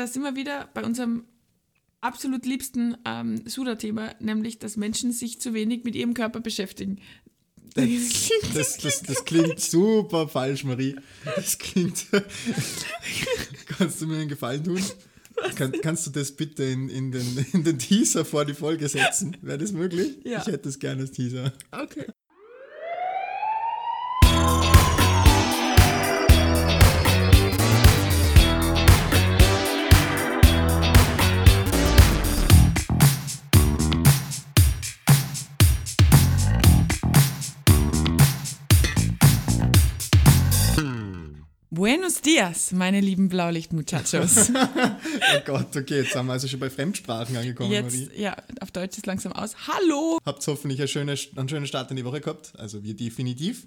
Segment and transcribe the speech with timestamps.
[0.00, 1.24] da sind wir wieder bei unserem
[2.00, 7.00] absolut liebsten ähm, Suda-Thema, nämlich, dass Menschen sich zu wenig mit ihrem Körper beschäftigen.
[7.74, 7.84] Das,
[8.54, 10.96] das, das, das klingt super falsch, Marie.
[11.36, 12.06] Das klingt.
[13.66, 14.82] Kannst du mir einen Gefallen tun?
[15.56, 19.36] Kann, kannst du das bitte in, in, den, in den Teaser vor die Folge setzen?
[19.40, 20.18] Wäre das möglich?
[20.24, 20.40] Ja.
[20.40, 21.52] Ich hätte es gerne als Teaser.
[21.70, 22.06] Okay.
[42.30, 44.52] Dias, meine lieben Blaulicht-Muchachos.
[45.32, 48.04] Oh Gott, okay, jetzt sind wir also schon bei Fremdsprachen angekommen, Marie.
[48.04, 49.54] Jetzt, ja, auf Deutsch ist langsam aus.
[49.68, 50.18] Hallo!
[50.24, 52.52] Habt hoffentlich eine schöne, einen schönen Start in die Woche gehabt.
[52.58, 53.66] Also wir definitiv.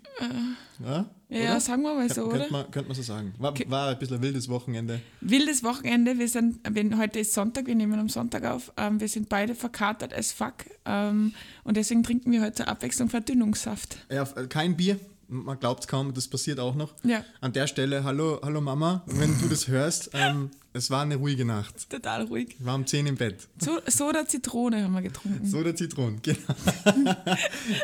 [0.83, 1.59] ja, Ja, oder?
[1.59, 2.51] sagen wir mal so, Könnte oder?
[2.51, 3.33] man, könnte man so sagen.
[3.37, 5.01] War, war ein bisschen ein wildes Wochenende.
[5.21, 6.19] Wildes Wochenende.
[6.19, 8.71] Wir sind, wenn, heute ist Sonntag, wir nehmen am Sonntag auf.
[8.77, 10.53] Ähm, wir sind beide verkatert as fuck.
[10.85, 13.97] Ähm, und deswegen trinken wir heute zur Abwechslung Verdünnungssaft.
[14.11, 14.99] Ja, kein Bier.
[15.33, 16.93] Man glaubt es kaum, das passiert auch noch.
[17.03, 17.25] Ja.
[17.41, 21.43] An der Stelle, hallo, hallo Mama, wenn du das hörst, ähm, es war eine ruhige
[21.45, 21.89] Nacht.
[21.89, 22.55] Total ruhig.
[22.59, 23.47] Ich war um 10 im Bett.
[23.59, 25.45] So, Soda Zitrone haben wir getrunken.
[25.45, 26.37] So der Zitronen, genau.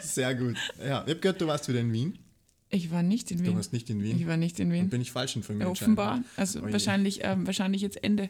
[0.01, 0.55] Sehr gut.
[0.79, 2.17] Ja, ich habe gehört, du warst wieder in Wien.
[2.69, 3.55] Ich war nicht in Du Wien.
[3.55, 4.27] warst nicht in Ich Wien.
[4.27, 4.89] war nicht in Dann Wien.
[4.89, 5.65] bin ich falsch informiert.
[5.67, 6.23] Ja, offenbar.
[6.37, 8.29] Also Oh wahrscheinlich, ähm, wahrscheinlich jetzt Ende,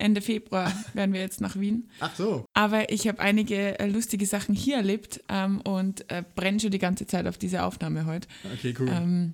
[0.00, 1.88] Ende Februar werden wir jetzt nach Wien.
[2.00, 2.44] Ach so.
[2.54, 6.78] Aber ich habe einige äh, lustige Sachen hier erlebt ähm, und äh, brenne schon die
[6.78, 8.28] ganze Zeit auf diese Aufnahme heute.
[8.54, 8.88] Okay, cool.
[8.90, 9.32] Ähm,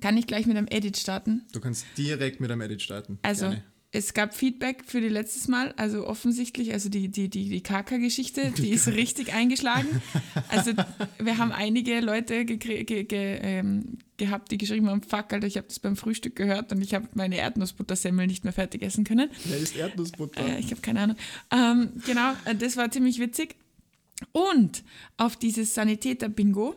[0.00, 1.42] kann ich gleich mit einem Edit starten?
[1.52, 3.18] du kannst direkt mit einem Edit starten.
[3.22, 3.62] Also, Gerne.
[3.92, 8.50] es gab Feedback für die letztes Mal, also offensichtlich, also die, die, die, die KK-Geschichte,
[8.56, 9.88] die ist richtig eingeschlagen.
[10.48, 10.72] Also,
[11.18, 15.56] wir haben einige Leute gekrie- ge, ge, ähm, gehabt, die geschrieben haben: Fuck, Alter, ich
[15.56, 19.30] habe das beim Frühstück gehört und ich habe meine Erdnussbuttersemmel nicht mehr fertig essen können.
[19.44, 20.46] Wer ist Erdnussbutter?
[20.46, 21.16] Äh, ich habe keine Ahnung.
[21.50, 23.56] Ähm, genau, äh, das war ziemlich witzig.
[24.32, 24.82] Und
[25.16, 26.74] auf dieses Sanitäter-Bingo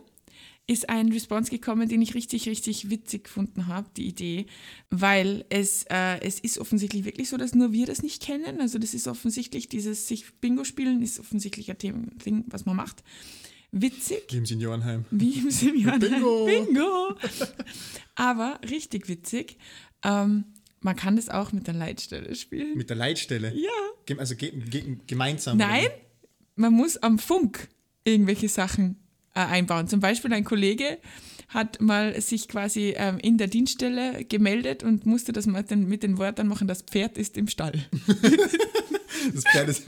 [0.70, 4.46] ist ein Response gekommen, den ich richtig, richtig witzig gefunden habe, die Idee,
[4.92, 8.62] weil es, äh, es ist offensichtlich wirklich so, dass nur wir das nicht kennen.
[8.62, 12.04] Also das ist offensichtlich, dieses sich Bingo spielen ist offensichtlich ein Thema,
[12.48, 13.04] was man macht.
[13.72, 15.06] Witzig, Wie im Seniorenheim.
[15.12, 16.00] wie im Senioren.
[16.00, 16.46] Bingo.
[16.46, 17.16] Bingo!
[18.16, 19.58] Aber richtig witzig,
[20.04, 20.46] ähm,
[20.82, 22.76] man kann das auch mit der Leitstelle spielen.
[22.78, 23.54] Mit der Leitstelle.
[23.56, 24.16] ja.
[24.18, 25.58] Also ge ge gemeinsam.
[25.58, 25.94] Nein, oder?
[26.56, 27.68] man muss am Funk
[28.06, 28.96] irgendwelche Sachen
[29.36, 29.88] äh, einbauen.
[29.88, 30.98] Zum Beispiel ein Kollege
[31.48, 36.02] hat mal sich quasi ähm, in der Dienststelle gemeldet und musste das mit den, mit
[36.02, 37.88] den Wörtern machen, das Pferd ist im Stall.
[39.34, 39.84] Das Pferd ist.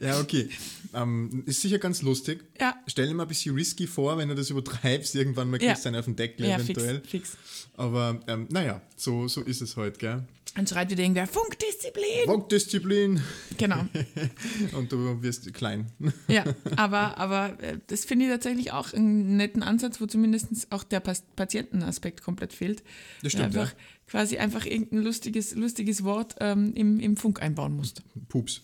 [0.00, 0.48] ja, okay.
[0.94, 2.44] Ähm, ist sicher ganz lustig.
[2.60, 2.74] Ja.
[2.86, 5.88] Stell dir mal ein bisschen risky vor, wenn du das übertreibst, irgendwann mal kriegst du
[5.88, 5.92] Ja.
[5.92, 7.00] einen auf den Deckel Ja, fix, eventuell.
[7.06, 7.36] fix.
[7.76, 10.24] Aber ähm, naja, so, so ist es heute, gell?
[10.54, 12.26] Dann schreit wieder irgendwer, Funkdisziplin!
[12.26, 13.22] Funkdisziplin
[13.56, 13.86] Genau,
[14.76, 15.86] und du wirst klein.
[16.28, 16.44] ja.
[16.76, 21.00] Aber, aber äh, das finde ich tatsächlich auch einen netten Ansatz, wo zumindest auch der
[21.00, 22.82] Patientenaspekt komplett fehlt.
[23.22, 23.74] Das stimmt, einfach,
[24.08, 28.02] Quasi einfach irgendein lustiges, lustiges Wort ähm, im, im Funk einbauen musst.
[28.28, 28.60] Pups.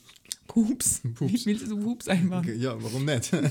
[0.48, 1.03] Pups.
[1.04, 2.41] Wie willst du Hups einbauen?
[2.41, 3.31] Okay, Ja, warum nicht?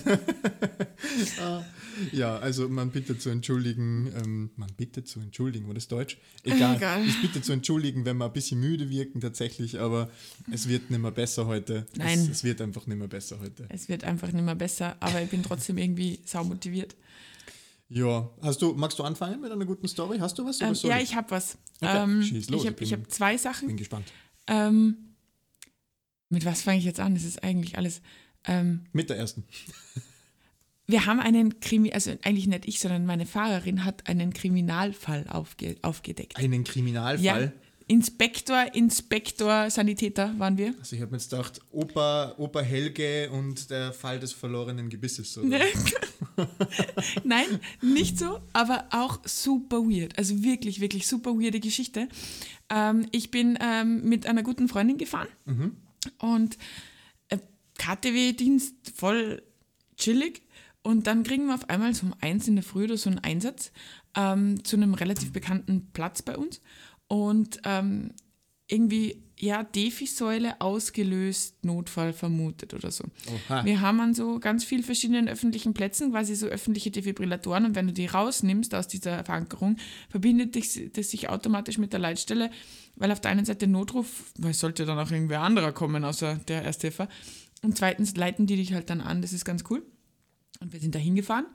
[1.39, 1.63] Ah,
[2.11, 6.17] ja, also man bitte zu entschuldigen, ähm, man bitte zu entschuldigen, war das Deutsch?
[6.43, 6.75] Egal.
[6.75, 7.05] Egal.
[7.05, 10.09] Ich bitte zu entschuldigen, wenn wir ein bisschen müde wirken tatsächlich, aber
[10.51, 11.85] es wird nicht mehr besser heute.
[11.95, 12.19] Nein.
[12.19, 13.65] Es, es wird einfach nicht mehr besser heute.
[13.69, 16.95] Es wird einfach nicht mehr besser, aber ich bin trotzdem irgendwie saumotiviert.
[17.89, 20.17] Ja, hast du, magst du anfangen mit einer guten Story?
[20.19, 20.59] Hast du was?
[20.61, 21.15] Ähm, ja, ich?
[21.15, 21.57] habe was.
[21.79, 22.19] Okay, Ähm,
[22.49, 23.67] los, ich habe hab zwei Sachen.
[23.67, 24.07] bin gespannt.
[24.47, 24.97] Ähm,
[26.29, 27.13] mit was fange ich jetzt an?
[27.13, 28.01] Das ist eigentlich alles.
[28.45, 29.43] Ähm, Mit der ersten.
[30.87, 35.75] wir haben einen Krimi, also eigentlich nicht ich, sondern meine Fahrerin hat einen Kriminalfall aufge,
[35.81, 36.37] aufgedeckt.
[36.37, 37.53] Einen Kriminalfall.
[37.89, 40.73] Inspektor, Inspektor, Sanitäter waren wir.
[40.77, 45.37] Also ich habe mir jetzt gedacht, Opa, Opa Helge und der Fall des verlorenen Gebisses.
[45.37, 45.59] Oder?
[45.59, 45.65] Ne?
[47.23, 47.45] Nein,
[47.81, 50.17] nicht so, aber auch super weird.
[50.17, 52.09] Also wirklich, wirklich super weirde Geschichte.
[52.69, 55.29] Ähm, ich bin ähm, mit einer guten Freundin gefahren
[56.19, 56.57] und
[57.29, 57.37] äh,
[57.77, 59.43] KTW-Dienst voll
[59.97, 60.43] chillig.
[60.81, 63.19] Und dann kriegen wir auf einmal so um eins in der Früh oder so einen
[63.19, 63.71] Einsatz
[64.15, 66.61] ähm, zu einem relativ bekannten Platz bei uns.
[67.07, 68.13] Und ähm,
[68.67, 73.03] irgendwie, ja, Defi-Säule ausgelöst, Notfall vermutet oder so.
[73.27, 73.63] Oha.
[73.65, 77.87] Wir haben an so ganz vielen verschiedenen öffentlichen Plätzen quasi so öffentliche Defibrillatoren und wenn
[77.87, 79.77] du die rausnimmst aus dieser Verankerung,
[80.09, 82.49] verbindet dich, das sich automatisch mit der Leitstelle,
[82.95, 86.39] weil auf der einen Seite Notruf, weil es sollte dann auch irgendwer anderer kommen, außer
[86.47, 87.07] der Ersthelfer.
[87.61, 89.85] Und zweitens leiten die dich halt dann an, das ist ganz cool.
[90.59, 91.45] Und wir sind da hingefahren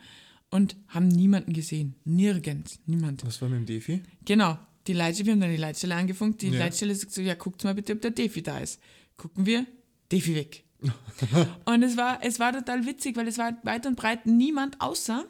[0.50, 1.96] und haben niemanden gesehen.
[2.04, 2.78] Nirgends.
[2.86, 3.26] Niemand.
[3.26, 4.02] Was war mit dem Defi?
[4.24, 4.58] Genau.
[4.86, 6.58] Die Leitstelle, wir haben dann die Leitstelle angefunkt, die Ja.
[6.58, 8.80] Leitstelle sagt so, ja, guckt mal bitte, ob der Defi da ist.
[9.16, 9.66] Gucken wir,
[10.10, 10.64] Defi weg.
[11.64, 15.24] und es war, es war total witzig, weil es war weit und breit niemand außer,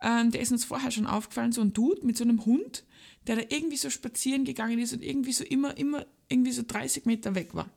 [0.00, 2.84] ähm, der ist uns vorher schon aufgefallen, so ein Dude mit so einem Hund,
[3.26, 7.04] der da irgendwie so spazieren gegangen ist und irgendwie so immer, immer irgendwie so 30
[7.04, 7.68] Meter weg war.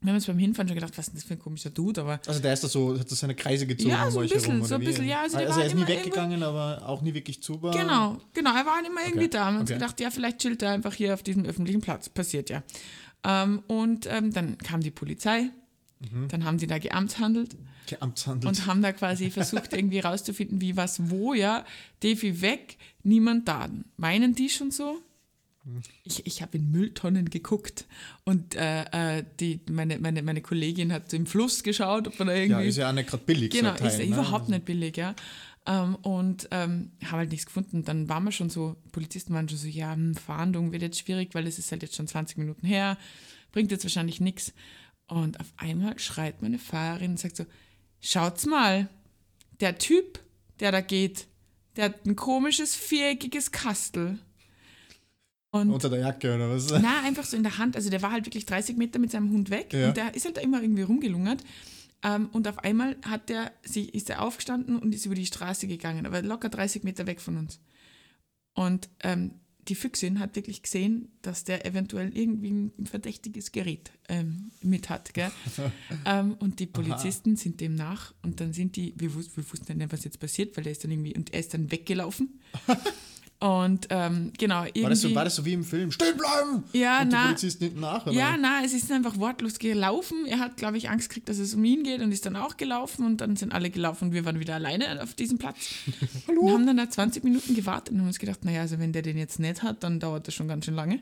[0.00, 2.00] Wir haben uns beim Hinfahren schon gedacht, was ist denn das für ein komischer Dude,
[2.00, 4.52] aber Also der ist da so, hat das seine Kreise gezogen Ja, so ein bisschen,
[4.52, 7.14] herum, so ein bisschen, ja, also der also er ist nie weggegangen, aber auch nie
[7.14, 7.76] wirklich zu war.
[7.76, 8.54] Genau, genau.
[8.54, 9.38] Er war halt immer irgendwie Okay, da.
[9.38, 9.80] Wir haben uns okay.
[9.80, 12.08] gedacht, ja, vielleicht chillt er einfach hier auf diesem öffentlichen Platz.
[12.08, 12.62] Passiert ja.
[13.24, 15.50] Ähm, und ähm, dann kam die Polizei.
[15.98, 16.28] Mhm.
[16.28, 17.56] Dann haben sie da geamtshandelt
[17.88, 18.46] Geamtshandelt.
[18.46, 21.64] und haben da quasi versucht, irgendwie rauszufinden, wie, was, wo, ja.
[22.02, 23.68] Defi weg, niemand da.
[23.96, 25.00] Meinen die schon so?
[26.04, 27.86] Ich, ich habe in Mülltonnen geguckt
[28.24, 32.34] und äh, äh, die, meine, meine, meine Kollegin hat im Fluss geschaut, ob man da
[32.34, 32.52] irgendwie.
[32.52, 33.50] ja, ist ja auch nicht gerade billig.
[33.50, 34.04] Genau, so Teil, ist ne?
[34.04, 35.14] überhaupt nicht billig, ja.
[35.66, 37.84] Ähm, und ähm, haben halt nichts gefunden.
[37.84, 41.34] Dann waren wir schon so, Polizisten waren schon so, ja, hm, Fahndung wird jetzt schwierig,
[41.34, 42.96] weil es ist halt jetzt schon 20 Minuten her,
[43.52, 44.54] bringt jetzt wahrscheinlich nichts.
[45.06, 47.46] Und auf einmal schreit meine Fahrerin und sagt so,
[48.00, 48.88] schaut's mal,
[49.60, 50.20] der Typ,
[50.60, 51.26] der da geht,
[51.76, 54.18] der hat ein komisches, viereckiges Kastel.
[55.50, 56.70] Und Unter der Jacke oder was?
[56.70, 57.74] na, einfach so in der Hand.
[57.76, 59.88] Also der war halt wirklich 30 Meter mit seinem Hund weg Ja.
[59.88, 61.42] und der ist halt da immer irgendwie rumgelungert.
[62.02, 65.66] Ähm, und auf einmal hat der, sie, ist er aufgestanden und ist über die Straße
[65.66, 67.60] gegangen, aber locker 30 Meter weg von uns.
[68.54, 69.32] Und ähm,
[69.68, 75.12] die Füchsin hat wirklich gesehen, dass der eventuell irgendwie ein verdächtiges Gerät ähm, mit hat.
[75.14, 75.30] Gell?
[76.06, 79.76] ähm, und die Polizisten sind dem nach und dann sind die, wir, wus wir wussten
[79.78, 82.40] nicht, was jetzt passiert, weil er ist dann irgendwie, und er ist dann weggelaufen.
[83.40, 84.82] und ähm, genau, irgendwie.
[84.82, 85.92] War das, so, war das so wie im Film?
[85.92, 86.64] Stehen bleiben!
[86.72, 88.12] Ja, Und die na- Polizisten hinten nach, oder?
[88.14, 90.26] Ja, na, es ist einfach wortlos gelaufen.
[90.26, 92.56] Er hat, glaube ich, Angst gekriegt, dass es um ihn geht und ist dann auch
[92.56, 95.56] gelaufen und dann sind alle gelaufen und wir waren wieder alleine auf diesem Platz.
[96.26, 96.40] Hallo?
[96.40, 99.02] Und haben dann da 20 Minuten gewartet und haben uns gedacht, naja, also wenn der
[99.02, 101.00] den jetzt nicht hat, dann dauert das schon ganz schön lange.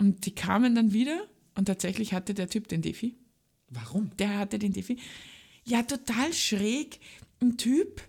[0.00, 1.20] Und die kamen dann wieder
[1.54, 3.14] und tatsächlich hatte der Typ den Defi.
[3.68, 4.10] Warum?
[4.18, 4.98] Der hatte den Defi.
[5.64, 6.98] Ja, total schräg.
[7.40, 8.00] Ein Typ,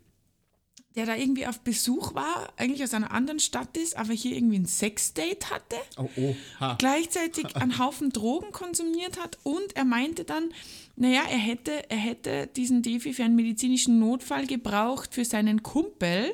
[0.95, 4.59] der da irgendwie auf Besuch war, eigentlich aus einer anderen Stadt ist, aber hier irgendwie
[4.59, 6.75] ein Sexdate hatte Oh, oh, ha.
[6.77, 10.49] gleichzeitig einen Haufen Drogen konsumiert hat und er meinte dann,
[10.95, 16.31] naja, er hätte, er hätte diesen Defi für einen medizinischen Notfall gebraucht für seinen Kumpel,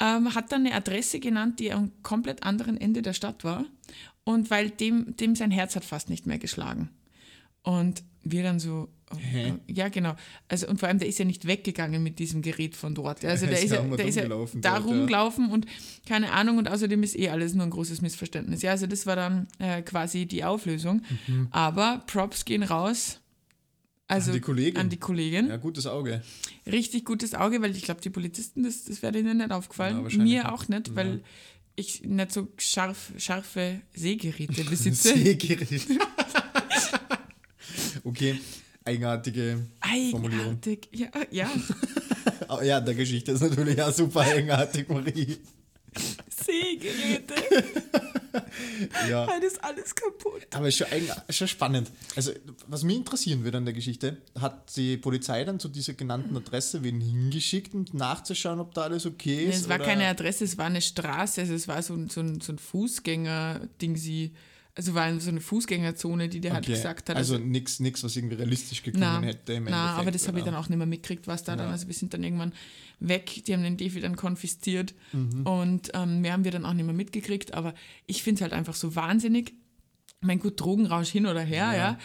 [0.00, 3.66] ähm, hat dann eine Adresse genannt, die am komplett anderen Ende der Stadt war
[4.24, 6.90] und weil dem, dem sein Herz hat fast nicht mehr geschlagen.
[7.62, 9.54] Und wir dann so, oh, Hä?
[9.66, 10.14] ja genau,
[10.48, 13.24] also und vor allem, der ist ja nicht weggegangen mit diesem Gerät von dort.
[13.24, 14.78] Also Er der ist ja ja, der ist ja rumgelaufen da ja.
[14.78, 15.66] rumgelaufen und
[16.06, 18.62] keine Ahnung und außerdem ist eh alles nur ein großes Missverständnis.
[18.62, 21.02] Ja, also das war dann äh, quasi die Auflösung.
[21.26, 21.48] Mhm.
[21.50, 23.18] Aber Props gehen raus.
[24.08, 24.76] Also An die Kollegin.
[24.80, 25.48] An die Kollegin.
[25.48, 26.22] Ja, gutes Auge.
[26.70, 30.02] Richtig gutes Auge, weil ich glaube, die Polizisten, das, das wäre ihnen nicht Ja, aufgefallen.
[30.02, 31.22] wahrscheinlich Mir auch nicht, weil
[31.76, 35.14] ich nicht so scharf, scharfe Sehgeräte besitze.
[35.16, 35.86] Sehgerät.
[38.04, 38.38] okay,
[38.84, 39.58] eigenartige
[40.10, 40.46] Formulierung.
[40.62, 40.88] Eigenartig.
[40.92, 41.50] Ja, ja.
[42.62, 45.38] Ja, der Geschichte ist natürlich auch super eigenartig, Marie.
[46.28, 47.34] Sehgeräte.
[49.08, 49.26] Ja.
[49.26, 50.46] Heute ist alles kaputt.
[50.54, 50.86] Aber ist schon,
[51.30, 51.90] schon spannend.
[52.16, 52.32] Also,
[52.66, 56.82] was mich interessieren würde an der Geschichte, hat die Polizei dann zu dieser genannten Adresse
[56.82, 59.56] wen hingeschickt, um nachzuschauen, ob da alles okay ist?
[59.62, 59.84] Es war oder?
[59.84, 62.58] keine Adresse, es war eine Straße, also es war so, ein- so ein, so ein
[62.58, 64.32] Fußgänger-Ding, sie,
[64.74, 66.72] also war so eine Fußgängerzone, die der halt Okay.
[66.74, 67.16] gesagt hat.
[67.16, 69.52] Also nichts, nix, was irgendwie realistisch geklungen na, hätte.
[69.52, 71.68] Im na, aber Endeffekt, das habe ich dann auch nicht mehr mitgekriegt, was da dann,
[71.70, 72.52] also wir sind dann irgendwann
[73.00, 75.46] weg, die haben den Defi dann konfisziert Mhm.
[75.46, 77.74] und ähm, mehr haben wir dann auch nicht mehr mitgekriegt, aber
[78.06, 79.52] ich finde es halt einfach so wahnsinnig,
[80.20, 81.98] mein gut, Drogenrausch hin oder her, ja,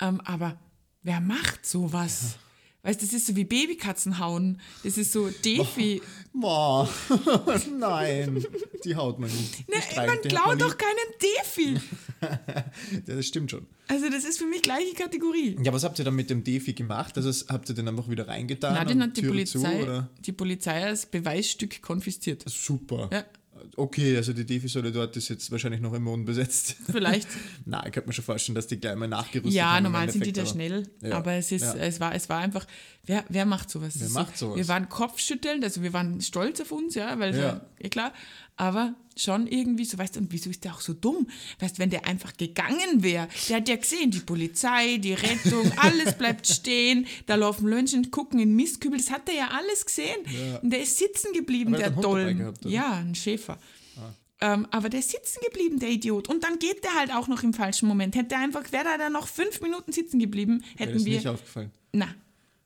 [0.00, 0.58] Ähm, aber
[1.02, 2.36] wer macht sowas?
[2.82, 4.58] Weißt du, das ist so wie Babykatzen hauen.
[4.84, 6.00] Das ist so Defi.
[6.32, 6.88] Boah,
[7.78, 8.42] nein,
[8.84, 9.58] die haut man nicht.
[9.58, 11.78] Die Ne, streicht, man klaut doch keinen Defi.
[13.06, 13.66] das stimmt schon.
[13.88, 15.58] Also das ist für mich gleiche Kategorie.
[15.62, 17.18] Ja, was habt ihr dann mit dem Defi gemacht?
[17.18, 18.72] Also habt ihr den einfach wieder reingetan?
[18.74, 22.44] Na, den hat die Polizei, Zu, die Polizei als Beweisstück konfisziert.
[22.46, 23.10] Super.
[23.12, 23.24] Ja.
[23.76, 26.76] Okay, also die Defi-Säule dort ist jetzt wahrscheinlich noch immer unbesetzt.
[26.90, 27.28] Vielleicht.
[27.64, 30.32] Na, ich könnte mir schon vorstellen, dass die gleich mal nachgerüstet Ja, normal sind die
[30.32, 31.74] da schnell, Ja, aber es ist, ja.
[31.74, 32.66] es war, es war einfach,
[33.10, 33.94] wer, wer macht sowas?
[33.98, 34.56] Wer ist macht sowas?
[34.56, 37.42] Wir waren kopfschüttelnd, also wir waren stolz auf uns, ja, weil Ja.
[37.42, 38.12] ja, eh klar,
[38.56, 41.26] aber schon irgendwie so, weißt du, und wieso ist der auch so dumm?
[41.58, 45.70] Weißt du, wenn der einfach gegangen wäre, der hat ja gesehen, die Polizei, die Rettung,
[45.76, 50.20] alles bleibt stehen, da laufen Menschen, gucken in Mistkübel, das hat er ja alles gesehen.
[50.26, 50.58] Ja.
[50.58, 52.38] Und der ist sitzen geblieben, Aber er der Dolm.
[52.38, 53.58] gehabt, ja, ein Schäfer.
[54.42, 56.28] Ähm, aber der ist sitzen geblieben, der Idiot.
[56.30, 58.14] Und dann geht der halt auch noch im falschen Moment.
[58.16, 61.16] Hätte er einfach, wäre er da noch fünf Minuten sitzen geblieben, hätten ist wir.
[61.16, 61.70] nicht aufgefallen.
[61.92, 62.06] Na,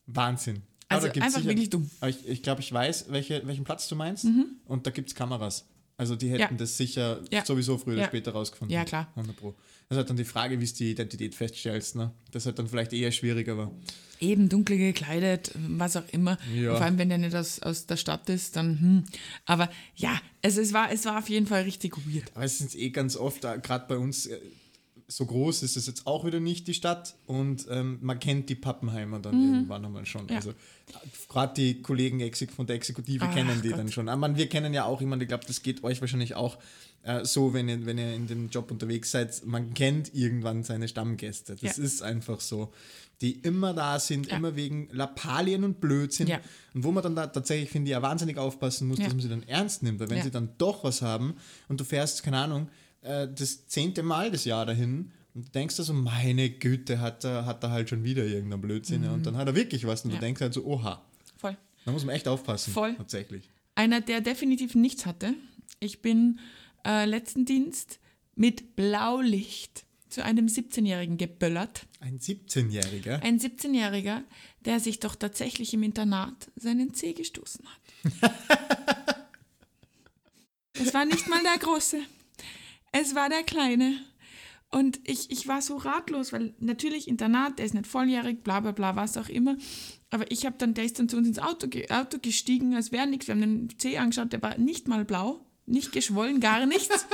[0.07, 0.63] Wahnsinn.
[0.89, 1.83] Also einfach wirklich dumm.
[1.83, 1.91] Mhm.
[2.01, 4.27] Aber ich, ich glaube, ich weiß, welche, welchen Platz du meinst.
[4.67, 5.67] Und da gibt es Kameras.
[5.97, 6.51] Also die hätten Ja.
[6.53, 7.45] das sicher Ja.
[7.45, 8.75] sowieso früher oder später rausgefunden.
[8.75, 9.09] Ja, klar.
[9.15, 9.55] 100 Pro.
[9.89, 11.95] Das ist halt dann die Frage, wie es die Identität feststellst.
[11.95, 12.11] Ne?
[12.33, 13.71] Das halt dann vielleicht eher schwieriger war.
[14.19, 16.39] Eben dunkel gekleidet, was auch immer.
[16.55, 16.75] Ja.
[16.77, 19.05] Vor allem, wenn der nicht aus, aus der Stadt ist, dann hm.
[19.47, 22.25] Aber ja, also es war, es war auf jeden Fall richtig weird.
[22.35, 24.39] Aber es ist eh ganz oft, gerade bei uns, äh,
[25.07, 27.15] so groß ist es jetzt auch wieder nicht, die Stadt.
[27.27, 30.25] Und ähm, man kennt die Pappenheimer dann irgendwann einmal schon.
[30.25, 30.31] Mhm.
[30.31, 30.37] Ja.
[30.37, 30.55] Also
[31.29, 32.21] gerade die Kollegen
[32.55, 33.79] von der Exekutive Ach kennen die Gott.
[33.79, 34.09] dann schon.
[34.09, 36.59] Aber man, wir kennen ja auch jemanden, ich glaube, das geht euch wahrscheinlich auch
[37.03, 39.45] äh, so, wenn ihr, wenn ihr in dem Job unterwegs seid.
[39.45, 41.57] Man kennt irgendwann seine Stammgäste.
[41.61, 41.85] Das Ja.
[41.85, 42.73] ist einfach so.
[43.21, 44.37] Die immer da sind, Ja.
[44.37, 46.31] immer wegen Lappalien und Blödsinn.
[46.75, 49.29] Und wo man dann da tatsächlich, finde ich, ja wahnsinnig aufpassen muss, dass man sie
[49.29, 50.01] dann ernst nimmt.
[50.01, 51.35] Weil wenn sie dann doch was haben
[51.69, 52.69] und du fährst, keine Ahnung,
[53.05, 57.25] äh, das zehnte Mal das Jahr dahin und du denkst dir so, meine Güte, hat
[57.25, 59.05] er, hat er halt schon wieder irgendeinen Blödsinn.
[59.05, 59.13] ja.
[59.13, 60.15] Und dann hat er wirklich was und Mhm.
[60.15, 60.21] Ja.
[60.21, 61.03] du denkst halt so, oha,
[61.37, 61.57] Voll.
[61.85, 62.73] da muss man echt aufpassen.
[62.73, 62.95] Voll.
[62.95, 63.49] Tatsächlich.
[63.75, 65.35] Einer, der definitiv nichts hatte.
[65.81, 66.39] Ich bin
[66.87, 67.99] äh, letzten Dienst
[68.37, 71.87] mit Blaulicht zu einem 17-Jährigen geböllert.
[71.99, 73.21] Ein 17-Jähriger.
[73.23, 74.23] Ein 17-Jähriger,
[74.65, 77.65] der sich doch tatsächlich im Internat seinen Zeh gestoßen
[78.23, 78.33] hat.
[80.75, 81.99] es war nicht mal der Große.
[82.97, 83.97] Es war der Kleine.
[84.71, 88.71] Und ich, ich war so ratlos, weil natürlich Internat, der ist nicht volljährig, bla bla
[88.71, 89.57] bla, was auch immer.
[90.11, 93.09] Aber ich habe dann, der ist dann zu uns ins Auto, Auto gestiegen, als wäre
[93.09, 93.27] nichts.
[93.27, 97.07] Wir haben den Zeh angeschaut, der war nicht mal blau, nicht geschwollen, gar nichts.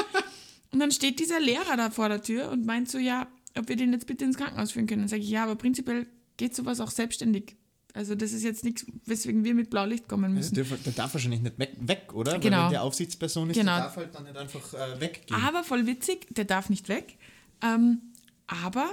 [0.71, 3.77] Und dann steht dieser Lehrer da vor der Tür und meint so, ja, ob wir
[3.77, 5.03] den jetzt bitte ins Krankenhaus führen können.
[5.03, 6.07] Dann sage ich, ja, aber prinzipiell
[6.37, 7.57] geht sowas auch selbstständig.
[7.95, 10.55] Also das ist jetzt nichts, weswegen wir mit Blaulicht kommen müssen.
[10.55, 12.33] Der, der darf wahrscheinlich nicht weg, weg oder?
[12.33, 12.65] Weil Genau.
[12.65, 13.75] wenn der Aufsichtsperson ist, Genau.
[13.77, 15.41] der darf halt dann nicht einfach äh, weggehen.
[15.43, 17.17] Aber voll witzig, der darf nicht weg.
[17.63, 18.01] Ähm,
[18.47, 18.89] aber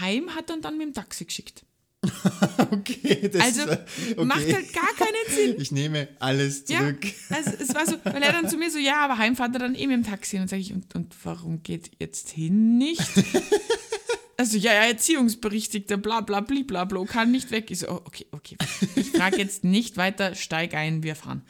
[0.00, 1.64] Heim hat er dann mit dem Taxi geschickt.
[2.70, 3.78] Okay, das Also äh,
[4.12, 4.24] okay.
[4.24, 5.54] macht halt gar keinen Sinn.
[5.60, 7.04] Ich nehme alles Ja, zurück.
[7.30, 9.60] also es war so, weil er dann zu mir so, ja, aber heim fährt er
[9.60, 10.38] dann eh mit dem Taxi.
[10.38, 13.00] Und sage ich, und, und warum geht jetzt hin nicht?
[14.36, 17.70] Also, ja, ja, Erziehungsberechtigter, bla bla bla bla, kann nicht weg.
[17.70, 18.56] Ich so, oh, okay, okay.
[18.96, 21.42] Ich frage jetzt nicht weiter, steig ein, wir fahren.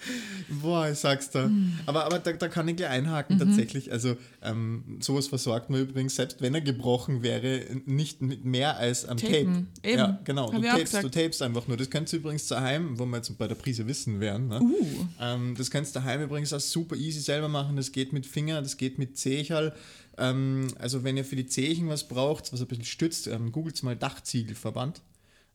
[0.48, 1.44] Boah, ich sag's da.
[1.44, 1.78] Hm.
[1.86, 2.94] Aber, aber da, da kann ich gleich Mhm.
[2.94, 3.92] einhaken tatsächlich.
[3.92, 9.04] Also ähm, sowas versorgt man übrigens, selbst wenn er gebrochen wäre, nicht mit mehr als
[9.06, 9.68] am Tapen.
[9.76, 9.88] Tape.
[9.88, 9.98] Eben.
[9.98, 10.52] Ja, genau.
[10.52, 11.76] Hab Du tapest, du tapest einfach nur.
[11.76, 14.48] Das könntest du übrigens daheim, wo wir jetzt bei der Prise wissen werden.
[14.48, 14.60] Ne?
[14.60, 15.06] Uh.
[15.20, 17.76] Ähm, das kannst du daheim übrigens auch super easy selber machen.
[17.76, 19.74] Das geht mit Finger, das geht mit Zechal.
[20.18, 23.82] Ähm, also wenn ihr für die Zechen was braucht, was ein bisschen stützt, ähm, googelt
[23.82, 25.02] mal Dachziegelverband.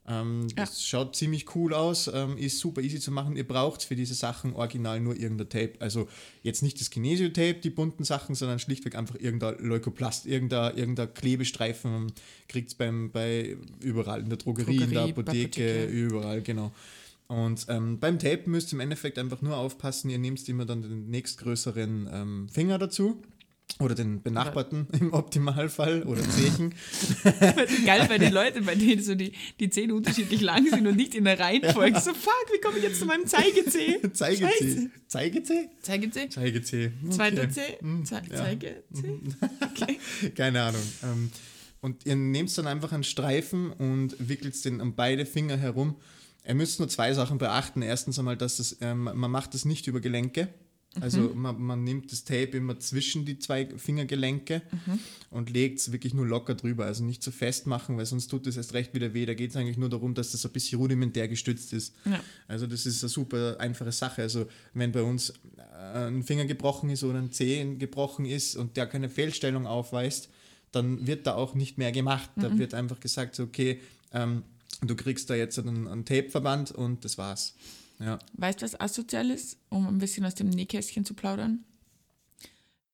[0.08, 3.36] Ähm, das schaut ziemlich cool aus, ähm, ist super easy zu machen.
[3.36, 5.74] Ihr braucht für diese Sachen original nur irgendein Tape.
[5.80, 6.08] Also
[6.42, 12.12] jetzt nicht das Kinesio-Tape, die bunten Sachen, sondern schlichtweg einfach irgendein Leukoplast, irgendein, irgendein Klebestreifen.
[12.48, 15.86] Kriegt es bei überall, in der Drogerie, in der Drogerie, Apotheke, Apotheke.
[15.86, 16.72] überall, genau.
[17.28, 20.82] Und ähm, beim Tape müsst ihr im Endeffekt einfach nur aufpassen, ihr nehmt immer dann
[20.82, 23.22] den nächstgrößeren ähm, Finger dazu.
[23.78, 26.74] Oder den benachbarten im Optimalfall oder Zechen.
[27.86, 31.16] Geil bei den Leuten, bei denen so die, die Zähne unterschiedlich lang sind und nicht
[31.16, 32.00] in der Reihenfolge.
[32.00, 34.02] So, fuck, wie komme ich jetzt zu meinem Zeigezeh?
[34.12, 34.90] Zeigezeh.
[35.08, 35.70] Zeigezeh?
[35.82, 36.30] Zeigezeh?
[36.30, 36.92] Zeigezeh.
[37.04, 37.10] Okay.
[37.12, 37.80] Zweiter Zeh?
[37.80, 38.36] Hm, Ze ja.
[38.36, 39.20] Zeigezeh?
[39.62, 40.00] Okay.
[40.36, 40.84] Keine Ahnung.
[41.04, 41.32] Ähm,
[41.82, 45.96] und ihr nehmt dann einfach einen Streifen und wickelt den um beide Finger herum.
[46.46, 47.82] Ihr müsst nur zwei Sachen beachten.
[47.82, 50.50] Erstens einmal, dass es, ähm, man macht das nicht über Gelenke.
[51.00, 54.62] Also man, man nimmt das Tape immer zwischen die zwei Fingergelenke
[55.30, 56.86] und legt es wirklich nur locker drüber.
[56.86, 59.26] Also nicht zu fest machen, weil sonst tut es erst recht wieder weh.
[59.26, 61.94] Da geht es eigentlich nur darum, dass das ein bisschen rudimentär gestützt ist.
[62.06, 62.20] Ja.
[62.48, 64.24] Also das ist eine super einfache Sache.
[64.24, 68.76] Also wenn bei uns äh, ein Finger gebrochen ist oder ein Zeh gebrochen ist und
[68.76, 70.30] der keine Fehlstellung aufweist,
[70.72, 72.30] dann wird da auch nicht mehr gemacht.
[72.36, 73.80] Da wird einfach gesagt, so, okay,
[74.14, 74.44] ähm,
[74.82, 77.56] du kriegst da jetzt einen, einen Tapeverband und das war's.
[78.00, 78.20] Ja.
[78.34, 81.66] Weißt du, was asozial ist, um ein bisschen aus dem Nähkästchen zu plaudern?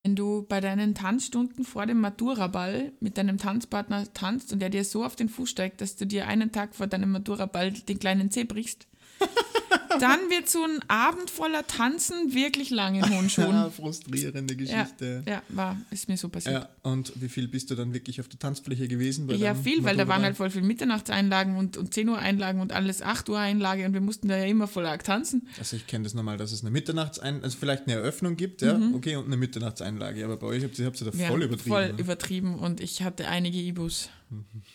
[0.04, 4.84] Wenn du bei deinen Tanzstunden vor dem Maturaball mit deinem Tanzpartner tanzt und der dir
[4.84, 8.30] so auf den Fuß steigt, dass du dir einen Tag vor deinem Maturaball den kleinen
[8.30, 8.88] Zeh brichst,
[10.00, 13.50] dann wird so ein Abend voller Tanzen wirklich lang in hohen Schuhen.
[13.50, 15.24] Ja, frustrierende Ja, Geschichte.
[15.28, 16.54] ja, war, ist mir so passiert.
[16.54, 19.28] Ja, und wie viel bist du dann wirklich auf der Tanzfläche gewesen?
[19.38, 22.72] Ja, viel, weil da waren halt voll viel Mitternachtseinlagen und, und 10 Uhr Einlagen und
[22.72, 25.48] alles 8 Uhr Einlage und wir mussten da ja immer voll arg tanzen.
[25.58, 28.80] Also ich kenne das normal, dass es eine Mitternachtsein, also vielleicht eine Eröffnung gibt, ja,
[28.94, 31.22] okay, und eine Mitternachtseinlage, aber bei euch habt ihr, habt ihr da Mhm.
[31.22, 31.70] Ja, voll übertrieben.
[31.70, 32.00] Voll ne?
[32.00, 34.10] übertrieben und ich hatte einige Ibus,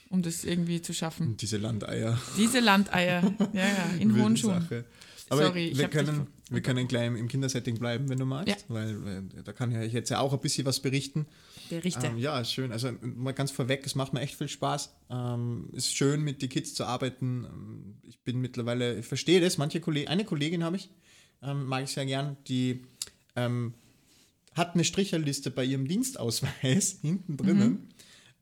[0.08, 1.28] um das irgendwie zu schaffen.
[1.28, 2.18] Und diese Landeier.
[2.38, 3.22] Diese Landeier,
[3.52, 4.60] ja, ja, in hohen Schuhen.
[4.62, 4.84] Sache.
[5.30, 8.56] Aber Sorry, wir, können, wir können gleich im Kindersetting bleiben, wenn du magst, Ja.
[8.68, 11.25] weil, weil da kann ja ich jetzt ja auch ein bisschen was berichten.
[11.70, 12.08] Der Richter.
[12.08, 12.72] Ähm, ja, schön.
[12.72, 14.92] Also mal ganz vorweg, es macht mir echt viel Spaß.
[15.08, 17.44] Ähm, ist schön, mit den Kids zu arbeiten.
[17.44, 19.56] Ähm, Ich bin mittlerweile, ich verstehe das.
[19.56, 20.90] Manche Kollegen, eine Kollegin habe ich,
[21.42, 22.82] ähm, mag ich sehr gern, die
[23.37, 23.75] ähm,
[24.54, 27.88] hat eine Stricherliste bei ihrem Dienstausweis hinten drinnen.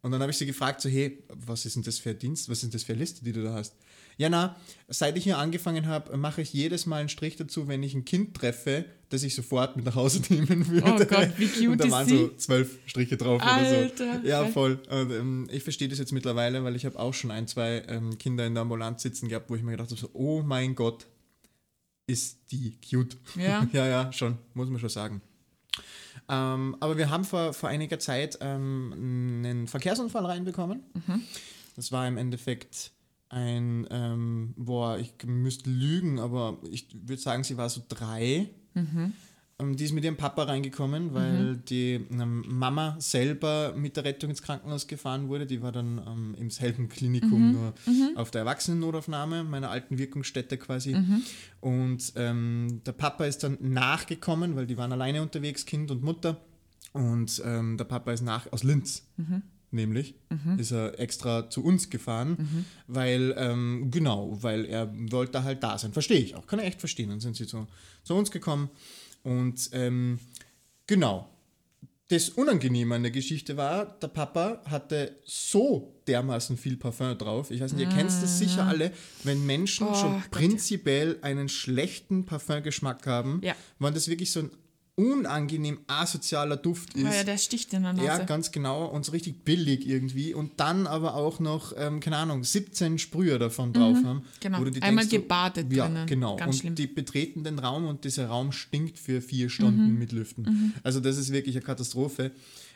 [0.01, 2.49] Und dann habe ich sie gefragt, so, hey, was ist denn das für ein Dienst,
[2.49, 3.75] was ist denn das für eine Liste, die du da hast?
[4.19, 4.57] Ja, na,
[4.89, 8.05] seit ich hier angefangen habe, mache ich jedes Mal einen Strich dazu, wenn ich ein
[8.05, 11.07] Kind treffe, das ich sofort mit nach Hause nehmen würde.
[11.09, 14.29] Oh Gott, wie cute Und da waren so zwölf Striche drauf oder Alter, so.
[14.29, 14.81] Ja, voll.
[14.91, 18.19] Und, ähm, ich verstehe das jetzt mittlerweile, weil ich habe auch schon ein, zwei ähm,
[18.19, 21.07] Kinder in der Ambulanz sitzen gehabt, wo ich mir gedacht habe, so, oh mein Gott,
[22.09, 23.17] ist die cute.
[23.37, 23.69] Ja.
[23.73, 25.23] ja, ja, schon, muss man schon sagen.
[26.29, 28.93] Ähm, aber wir haben vor, vor einiger Zeit ähm,
[29.45, 30.83] einen Verkehrsunfall reinbekommen.
[31.77, 32.91] Das war im Endeffekt
[33.31, 38.49] ein, ähm, boah, ich müsste lügen, aber ich würde sagen, sie war so drei.
[39.61, 44.31] Ähm, die ist mit ihrem Papa reingekommen, weil die ähm, Mama selber mit der Rettung
[44.31, 45.47] ins Krankenhaus gefahren wurde.
[45.47, 47.75] Die war dann ähm, im selben Klinikum, nur
[48.15, 50.95] auf der Erwachsenennotaufnahme, meiner alten Wirkungsstätte quasi.
[51.61, 56.41] Und ähm, der Papa ist dann nachgekommen, weil die waren alleine unterwegs, Kind und Mutter.
[56.93, 59.07] Und ähm, der Papa ist nach aus Linz.
[59.71, 60.15] Nämlich
[60.57, 65.93] ist er extra zu uns gefahren, weil, ähm, genau, weil er wollte halt da sein.
[65.93, 67.11] Verstehe ich auch, kann ich echt verstehen.
[67.11, 67.67] Dann sind sie zu,
[68.03, 68.71] zu uns gekommen
[69.23, 70.19] und ähm,
[70.87, 71.29] genau.
[72.11, 77.51] Das Unangenehme an der Geschichte war, der Papa hatte so dermaßen viel Parfum drauf.
[77.51, 78.93] Ich weiß nicht, ihr kennt das sicher alle,
[79.25, 80.31] wenn Menschen Oh schon Gott.
[80.31, 83.55] prinzipiell einen schlechten Parfumgeschmack haben, Ja.
[83.79, 84.51] wenn das wirklich so ein
[84.99, 87.05] unangenehm asozialer Duft ist.
[87.05, 88.05] Oh ja, der sticht in der Nase.
[88.07, 92.17] Ja, ganz genau und so richtig billig irgendwie und dann aber auch noch, ähm, keine
[92.17, 94.23] Ahnung, 17 Sprüher davon drauf haben.
[94.41, 94.59] genau.
[94.59, 96.07] Einmal denkst, gebadet ja, drinnen.
[96.07, 96.37] genau.
[96.37, 96.75] Ganz und schlimm.
[96.75, 99.99] die betreten den Raum und dieser Raum stinkt für vier Stunden Mhm.
[99.99, 100.75] mit Lüften.
[100.83, 102.33] Also das ist wirklich eine Katastrophe.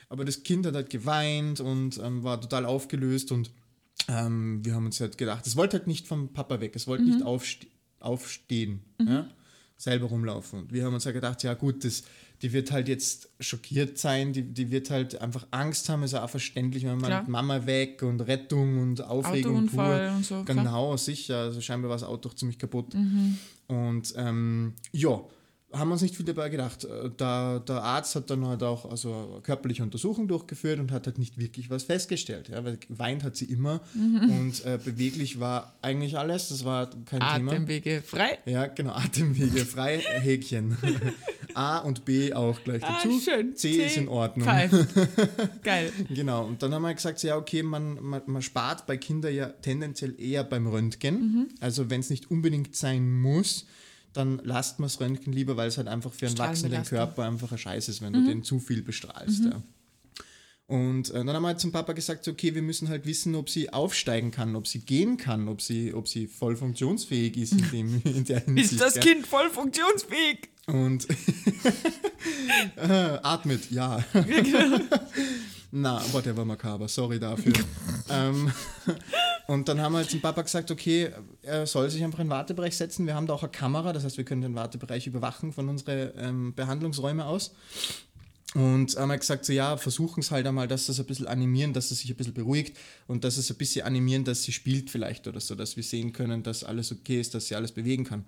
[0.09, 3.51] Aber das Kind hat halt geweint und ähm, war total aufgelöst und
[4.07, 6.91] ähm, wir haben uns halt gedacht, es wollte halt nicht vom Papa weg, es Mhm.
[6.91, 7.67] wollte nicht aufste
[7.99, 9.27] aufstehen, ja?
[9.77, 10.59] Selber rumlaufen.
[10.59, 12.03] Und wir haben uns halt gedacht, ja gut, das,
[12.41, 16.23] die wird halt jetzt schockiert sein, die, die wird halt einfach Angst haben, ist ja
[16.23, 17.25] auch verständlich, wenn man Klar.
[17.27, 20.17] Mama weg und Rettung und Aufregung Autounfall pur.
[20.17, 20.57] und so, klar.
[20.57, 22.93] Genau, sicher, also scheinbar war das Auto auch ziemlich kaputt.
[22.93, 23.37] Mhm.
[23.67, 25.21] Und ähm, ja,
[25.73, 26.83] haben wir uns nicht viel dabei gedacht.
[26.85, 31.17] Äh, Der, der Arzt hat dann halt auch also körperliche Untersuchung durchgeführt und hat halt
[31.17, 32.49] nicht wirklich was festgestellt.
[32.49, 34.29] Ja, weil weint hat sie immer Mhm.
[34.29, 36.49] und äh, beweglich war eigentlich alles.
[36.49, 37.51] Das war kein Thema.
[37.51, 38.37] Atemwege frei.
[38.45, 40.77] Ja, genau, Atemwege frei, Häkchen.
[41.55, 43.19] A und B auch gleich Ah, dazu.
[43.19, 43.55] schön.
[43.55, 44.47] C, ist in Ordnung.
[45.63, 45.91] Geil.
[46.09, 49.47] Genau, und dann haben wir gesagt, ja, okay, man, man, man spart bei Kindern ja
[49.47, 51.15] tendenziell eher beim Röntgen.
[51.19, 51.47] Mhm.
[51.59, 53.65] Also wenn es nicht unbedingt sein muss,
[54.13, 56.83] dann lasst man das Röntgen lieber, weil es halt einfach für einen wachsenden.
[56.83, 58.25] Körper einfach ein Scheiß ist, wenn Mhm.
[58.25, 59.45] du den zu viel bestrahlst.
[59.45, 59.61] Ja.
[60.67, 63.49] Und äh, dann haben wir halt zum Papa gesagt, okay, wir müssen halt wissen, ob
[63.49, 67.71] sie aufsteigen kann, ob sie gehen kann, ob sie, ob sie voll funktionsfähig ist in,
[67.71, 68.71] dem, in der Hinsicht.
[68.73, 68.99] Ist das.
[68.99, 70.49] Kind voll funktionsfähig?
[70.65, 71.05] Und
[72.77, 74.01] äh, atmet, ja.
[75.71, 77.51] Na, whatever makaber, sorry dafür.
[78.09, 78.49] ähm,
[79.47, 82.77] und dann haben wir zum Papa gesagt, okay, er soll sich einfach in den Wartebereich
[82.77, 83.05] setzen.
[83.05, 86.11] Wir haben da auch eine Kamera, das heißt, wir können den Wartebereich überwachen von unseren
[86.17, 87.53] ähm, Behandlungsräumen aus.
[88.55, 91.73] Und haben wir gesagt, so ja, versuchen es halt einmal, dass das ein bisschen animieren,
[91.73, 94.91] dass es sich ein bisschen beruhigt und dass es ein bisschen animieren, dass sie spielt
[94.91, 98.03] vielleicht oder so, dass wir sehen können, dass alles okay ist, dass sie alles bewegen
[98.03, 98.25] kann.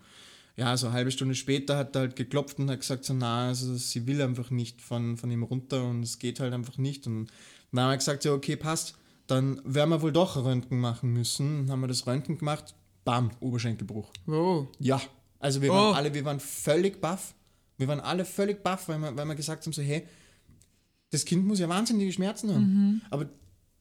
[0.57, 3.49] Ja, so eine halbe Stunde später hat er halt geklopft und hat gesagt, so na,
[3.49, 7.05] also sie will einfach nicht von, von ihm runter und es geht halt einfach nicht.
[7.07, 7.27] Und
[7.71, 8.95] dann haben wir gesagt, ja, okay, passt,
[9.27, 11.67] dann werden wir wohl doch Röntgen machen müssen.
[11.67, 14.11] Dann haben wir das Röntgen gemacht, bam, Oberschenkelbruch.
[14.25, 14.69] Wow.
[14.79, 15.01] Ja,
[15.39, 15.75] also wir Oh.
[15.75, 17.35] waren alle, wir waren völlig baff.
[17.77, 20.03] Wir waren alle völlig baff, weil wir, weil wir gesagt haben, so, hey,
[21.11, 23.01] das Kind muss ja wahnsinnige Schmerzen haben.
[23.09, 23.29] Aber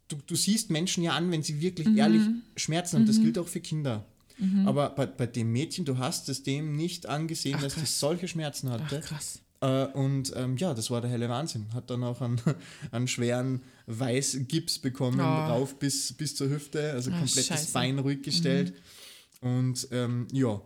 [0.09, 2.23] du, du siehst Menschen ja an, wenn sie wirklich ehrlich
[2.57, 3.07] Schmerzen haben.
[3.07, 4.05] Das gilt auch für Kinder.
[4.67, 8.01] Aber bei, bei dem Mädchen, du hast es dem nicht angesehen, Ach, dass sie krass.
[8.01, 8.99] solche Schmerzen Ach, hatte.
[9.01, 9.39] krass.
[9.61, 11.67] Äh, und ähm, ja, das war der helle Wahnsinn.
[11.73, 12.41] Hat dann auch einen,
[12.91, 15.23] einen schweren Weißgips bekommen, Oh.
[15.25, 17.73] rauf bis, bis zur Hüfte, also Ah, komplettes scheiße.
[17.73, 18.75] Bein ruhig gestellt.
[19.41, 20.61] Und ähm, ja,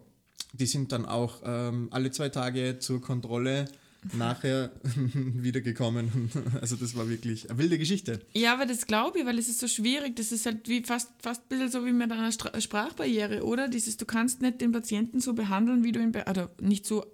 [0.59, 3.67] die sind dann auch ähm, alle zwei Tage zur Kontrolle
[4.13, 4.71] nachher
[5.15, 6.31] wiedergekommen.
[6.61, 8.21] Also das war wirklich eine wilde Geschichte.
[8.35, 10.17] Ja, aber das glaube ich, weil es ist so schwierig.
[10.17, 13.69] Das ist halt wie fast, fast ein bisschen so wie mit einer Stra Sprachbarriere, oder?
[13.69, 17.05] Dieses, du kannst nicht den Patienten so behandeln, wie du ihn, oder nicht so,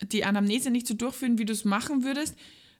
[0.00, 2.34] die Anamnese nicht so durchführen, wie du es machen würdest,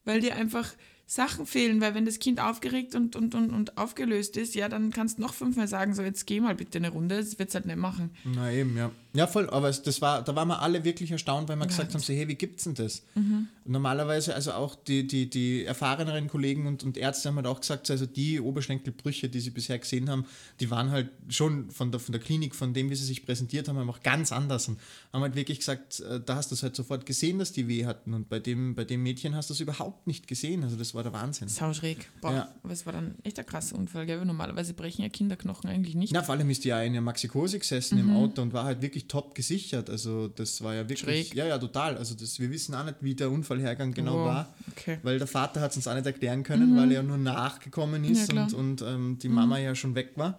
[0.04, 0.72] weil dir einfach
[1.08, 1.80] Sachen fehlen.
[1.80, 5.22] Weil wenn das Kind aufgeregt und, und, und, und aufgelöst ist, ja, dann kannst du
[5.22, 7.78] noch fünfmal sagen, so jetzt geh mal bitte eine Runde, das wird es halt nicht
[7.78, 8.10] machen.
[8.24, 8.92] Na eben, ja.
[9.14, 11.94] Ja, voll, aber es, das war, da waren wir alle wirklich erstaunt, weil wir gesagt
[11.94, 13.02] haben, so, hey, wie gibt's denn das?
[13.14, 13.48] Mhm.
[13.64, 17.90] Normalerweise, also auch die, die, die erfahreneren Kollegen und, und Ärzte haben halt auch gesagt,
[17.90, 20.26] also die Oberschenkelbrüche, die sie bisher gesehen haben,
[20.60, 23.68] die waren halt schon von der, von der Klinik, von dem, wie sie sich präsentiert
[23.68, 24.68] haben, auch ganz anders.
[24.68, 24.78] Und
[25.12, 27.86] haben halt wirklich gesagt, äh, da hast du es halt sofort gesehen, dass die weh
[27.86, 30.62] hatten und bei dem, bei dem Mädchen hast du es überhaupt nicht gesehen.
[30.64, 31.48] Also das war der Wahnsinn.
[31.48, 32.08] Sau schräg.
[32.20, 32.48] Boah, Ja.
[32.62, 34.24] aber es war dann echt ein krasser Unfall, gell?
[34.24, 36.12] Normalerweise brechen ja Kinderknochen eigentlich nicht.
[36.12, 38.08] Na, vor allem ist die ja in der Maxikose gesessen Mhm.
[38.10, 39.90] im Auto und war halt wirklich top gesichert.
[39.90, 41.00] Also das war ja wirklich.
[41.28, 41.34] Schräg.
[41.34, 41.96] Ja, ja, total.
[41.96, 44.54] Also das, wir wissen auch nicht, wie der Unfallhergang genau Wow, war.
[44.72, 44.98] okay.
[45.02, 48.04] Weil der Vater hat es uns auch nicht erklären können, weil er ja nur nachgekommen
[48.04, 48.44] Ja, ist klar.
[48.46, 50.38] und, und ähm, die Mama ja schon weg war.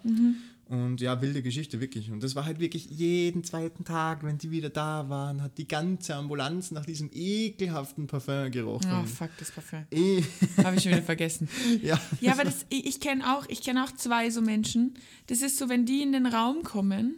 [0.69, 2.12] Und ja, wilde Geschichte, wirklich.
[2.12, 5.67] Und das war halt wirklich jeden zweiten Tag, wenn die wieder da waren, hat die
[5.67, 8.91] ganze Ambulanz nach diesem ekelhaften Parfum gerochen.
[8.93, 9.88] Oh, fuck, das Parfum.
[9.89, 10.21] Eh,
[10.63, 11.49] Habe ich schon wieder vergessen.
[11.82, 11.99] ja.
[12.21, 14.93] Ja, aber das, ich, ich kenne auch, ich kenne auch zwei so Menschen.
[15.25, 17.15] Das ist so, wenn die in den Raum kommen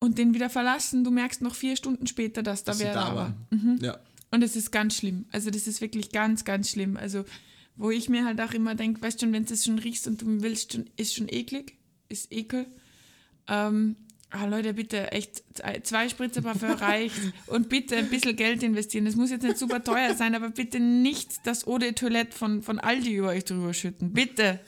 [0.00, 3.08] und den wieder verlassen, du merkst noch vier Stunden später, dass da dass wer da
[3.08, 3.16] war.
[3.50, 3.78] waren.
[3.82, 3.98] Ja.
[4.30, 5.26] Und das ist ganz schlimm.
[5.30, 6.96] Also das ist wirklich ganz, ganz schlimm.
[6.96, 7.26] Also
[7.76, 10.22] wo ich mir halt auch immer denke, weißt schon, wenn du es schon riechst und
[10.22, 11.76] du willst schon, ist schon eklig,
[12.14, 12.66] ist Ekel.
[13.48, 13.96] Ähm,
[14.30, 15.44] ah, Leute, bitte echt
[15.82, 17.14] zwei- Spritzer Parfum reicht
[17.48, 19.04] und bitte ein bisschen Geld investieren.
[19.04, 22.62] Das muss jetzt nicht super teuer sein, aber bitte nicht das Eau de Toilette von,
[22.62, 24.12] von Aldi über euch drüber schütten.
[24.12, 24.60] Bitte,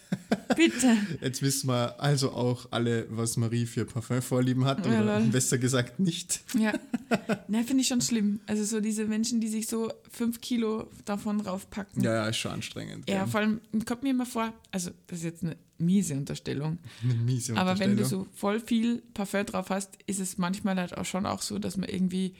[0.57, 0.97] bitte.
[1.21, 5.29] Jetzt wissen wir also auch alle, was Marie für Parfumvorlieben hat, Ja, oder lol.
[5.29, 6.41] besser gesagt nicht.
[6.59, 6.73] Ja,
[7.49, 8.41] ne, finde ich schon schlimm.
[8.47, 12.03] Also so diese Menschen, die sich so fünf Kilo davon raufpacken.
[12.03, 13.09] Ja, ja, ist schon anstrengend.
[13.09, 13.27] Ja, gell?
[13.29, 17.57] vor allem kommt mir immer vor, also das ist jetzt eine miese Unterstellung, Eine miese
[17.57, 18.25] aber wenn du Unterstellung.
[18.25, 21.77] so voll viel Parfum drauf hast, ist es manchmal halt auch schon auch so, dass
[21.77, 22.35] man irgendwie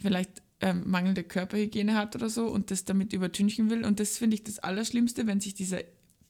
[0.00, 3.84] vielleicht ähm, mangelnde Körperhygiene hat oder so und das damit übertünchen will.
[3.84, 5.78] Und das finde ich das Allerschlimmste, wenn sich dieser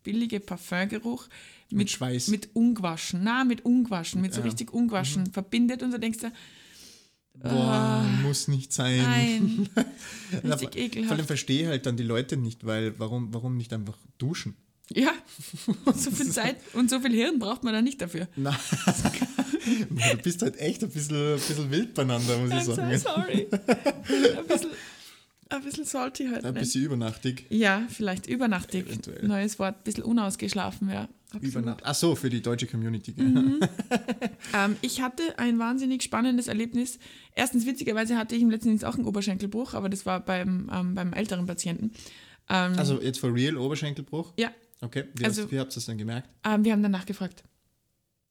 [0.02, 1.26] billige Parfumgeruch
[1.70, 2.28] mit, Mit Schweiß.
[2.28, 4.44] mit ungewaschen, na, mit ungewaschen, mit so Ja.
[4.44, 4.50] Mhm.
[4.50, 6.32] richtig ungewaschen verbindet und du denkst dir,
[7.42, 8.98] Boah, muss nicht sein.
[8.98, 9.68] Nein,
[10.44, 11.26] richtig vor allem ekelhaft.
[11.26, 14.54] verstehe halt dann die Leute nicht, weil warum, warum nicht einfach duschen?
[14.92, 15.12] Ja,
[15.96, 18.28] so viel Zeit und so viel Hirn braucht man da nicht dafür.
[18.36, 18.50] Na,
[19.88, 22.98] du bist halt echt ein bisschen, ein bisschen wild beieinander, muss ich I'm so sagen.
[22.98, 23.46] sorry.
[23.50, 24.70] Ein bisschen,
[25.56, 26.44] ein bisschen salty halt.
[26.44, 26.60] Ein ne?
[26.60, 27.46] bisschen übernachtig.
[27.50, 28.86] Ja, vielleicht übernachtig.
[28.86, 29.26] Eventuell.
[29.26, 31.08] Neues Wort, ein bisschen unausgeschlafen, ja.
[31.40, 31.80] Übernacht.
[31.84, 33.14] Ach so, für die deutsche Community.
[33.16, 33.60] Mhm.
[34.54, 36.98] Ähm, ich hatte ein wahnsinnig spannendes Erlebnis.
[37.34, 40.94] Erstens, witzigerweise hatte ich im letzten Dienst auch einen Oberschenkelbruch, aber das war beim, ähm,
[40.94, 41.92] beim älteren Patienten.
[42.50, 44.34] Ähm, Also jetzt for real, Oberschenkelbruch?
[44.38, 44.50] ja,
[44.82, 46.28] Okay, wie, Also- hast, wie habt ihr das denn gemerkt?
[46.44, 47.44] ähm, wir haben danach gefragt.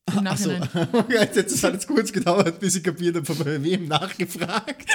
[0.07, 1.05] Im Ach so, Nachhinein.
[1.09, 4.89] jetzt hat es kurz gedauert, bis ich kapiert habe, bei wem nachgefragt.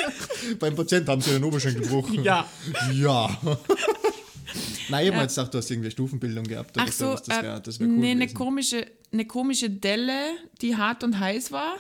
[0.59, 2.11] Beim Patienten haben sie einen Oberschenkelbruch.
[2.23, 2.47] Ja.
[2.93, 3.39] Ja.
[4.89, 6.77] Nein, ich habe mir jetzt gedacht, du hast irgendwie Stufenbildung gehabt.
[6.79, 11.03] Ach so, das äh, das wär cool nee, eine komische, eine komische Delle, die hart
[11.03, 11.77] und heiß war,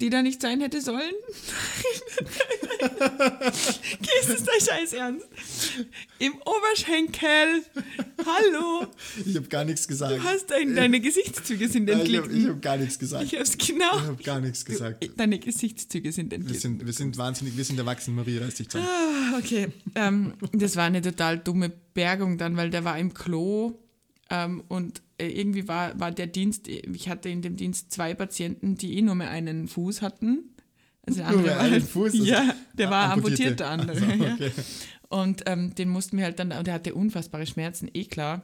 [0.00, 1.00] die da nicht sein hätte sollen.
[4.20, 5.26] Ist das dein Scheiß Ernst?
[6.18, 7.62] Im Oberschenkel.
[8.24, 8.86] Hallo.
[9.24, 10.16] Ich habe gar nichts gesagt.
[10.16, 12.50] Du hast dein, deine Gesichtszüge sind Nein, ich habe entglitten.
[12.54, 13.24] hab gar nichts gesagt.
[13.24, 13.92] Ich Ich hab's genau.
[14.00, 15.08] habe gar nichts gesagt.
[15.16, 16.60] Deine Gesichtszüge sind Wir entglitten.
[16.60, 18.88] sind, wir sind wahnsinnig, wir sind erwachsen, Marie reißt dich zusammen.
[18.90, 19.68] Ah, okay.
[19.94, 23.78] Ähm, das war eine total dumme Bergung dann, weil der war im Klo
[24.30, 28.76] ähm, und äh, irgendwie war, war der Dienst, ich hatte in dem Dienst zwei Patienten,
[28.76, 30.50] die eh nur mehr einen Fuß hatten.
[31.06, 32.12] Also der Nur andere mehr war einen halt, Fuß?
[32.14, 33.92] Also- ja, der Ah, war amputiert, der andere.
[33.92, 34.34] Also, ja.
[34.34, 34.50] okay.
[35.08, 38.42] Und ähm, den mussten wir halt dann, und der hatte unfassbare Schmerzen, eh klar.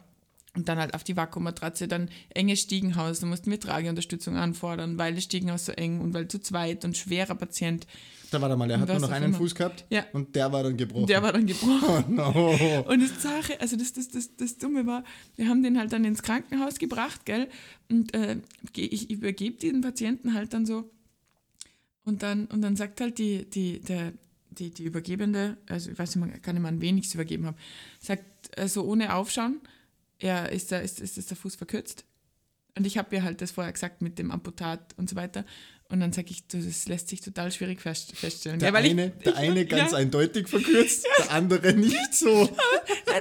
[0.55, 5.15] Und dann halt auf die Vakuummatratze, dann enges Stiegenhaus, da mussten wir Trageunterstützung anfordern, weil
[5.15, 7.87] das Stiegenhaus so eng und weil zu zweit und schwerer Patient.
[8.31, 9.39] Da war da mal, er hat nur noch einen immer.
[9.39, 10.05] Fuß gehabt Ja.
[10.13, 11.07] und der war dann gebrochen.
[11.07, 12.05] Der war dann gebrochen.
[12.09, 12.81] oh no.
[12.87, 15.05] Und das Sache, also das, das, das, das Dumme war,
[15.37, 17.49] wir haben den halt dann ins Krankenhaus gebracht, gell?
[17.91, 18.37] Und äh,
[18.77, 20.91] ich übergebe diesen Patienten halt dann so.
[22.05, 24.13] Und dann, und dann sagt halt die, die, der,
[24.51, 27.47] die, die Übergebende, also ich weiß nicht, gar nicht mehr, an wen ich es übergeben
[27.47, 27.57] habe,
[28.01, 28.25] sagt
[28.59, 29.61] äh, so ohne Aufschauen,
[30.23, 32.05] ja, ist, da, ist, ist, ist der Fuß verkürzt?
[32.79, 35.45] Und ich habe ihr halt das vorher gesagt mit dem Amputat und so weiter.
[35.91, 38.59] Und dann sage ich, du, das lässt sich total schwierig fest, feststellen.
[38.61, 39.99] Der Ja, weil ich- eine, der ich- eine ganz ja.
[39.99, 42.31] eindeutig verkürzt, der andere nicht so.
[42.35, 42.49] Nein,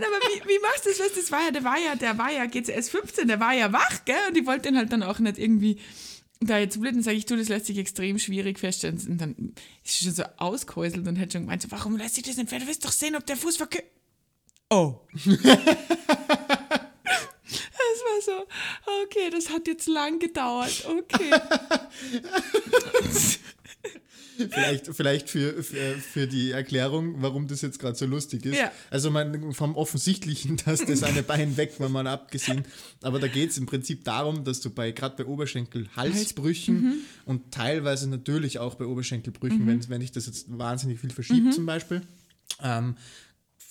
[0.03, 1.13] aber wie, wie machst du das?
[1.13, 4.05] Das war ja, der war ja, der war ja GCS 15, der war ja wach,
[4.05, 4.15] gell?
[4.29, 5.79] Und die wollte den halt dann auch nicht irgendwie
[6.39, 6.95] da jetzt blöd.
[6.95, 9.01] Dann sage ich, du, das lässt sich extrem schwierig feststellen.
[9.05, 12.23] Und dann ist sie schon so ausgehäuselt und hat schon gemeint, so, warum lässt sich
[12.23, 12.61] das nicht fest?
[12.61, 13.87] Du willst doch sehen, ob der Fuß verkürzt.
[14.69, 15.01] Oh.
[18.23, 18.45] So,
[19.03, 21.31] okay, das hat jetzt lang gedauert, okay.
[24.49, 28.57] vielleicht, vielleicht für, für, für die Erklärung, warum das jetzt gerade so lustig ist.
[28.57, 28.71] Ja.
[28.89, 32.63] Also man, vom Offensichtlichen, dass das eine Bein weg war, mal abgesehen.
[33.01, 36.93] Aber da geht es im Prinzip darum, dass du bei gerade bei Oberschenkel Halsbrüchen Mhm.
[37.25, 41.51] und teilweise natürlich auch bei Oberschenkelbrüchen, wenn, wenn ich das jetzt wahnsinnig viel verschiebt Mhm.
[41.51, 42.01] zum Beispiel,
[42.63, 42.95] ähm,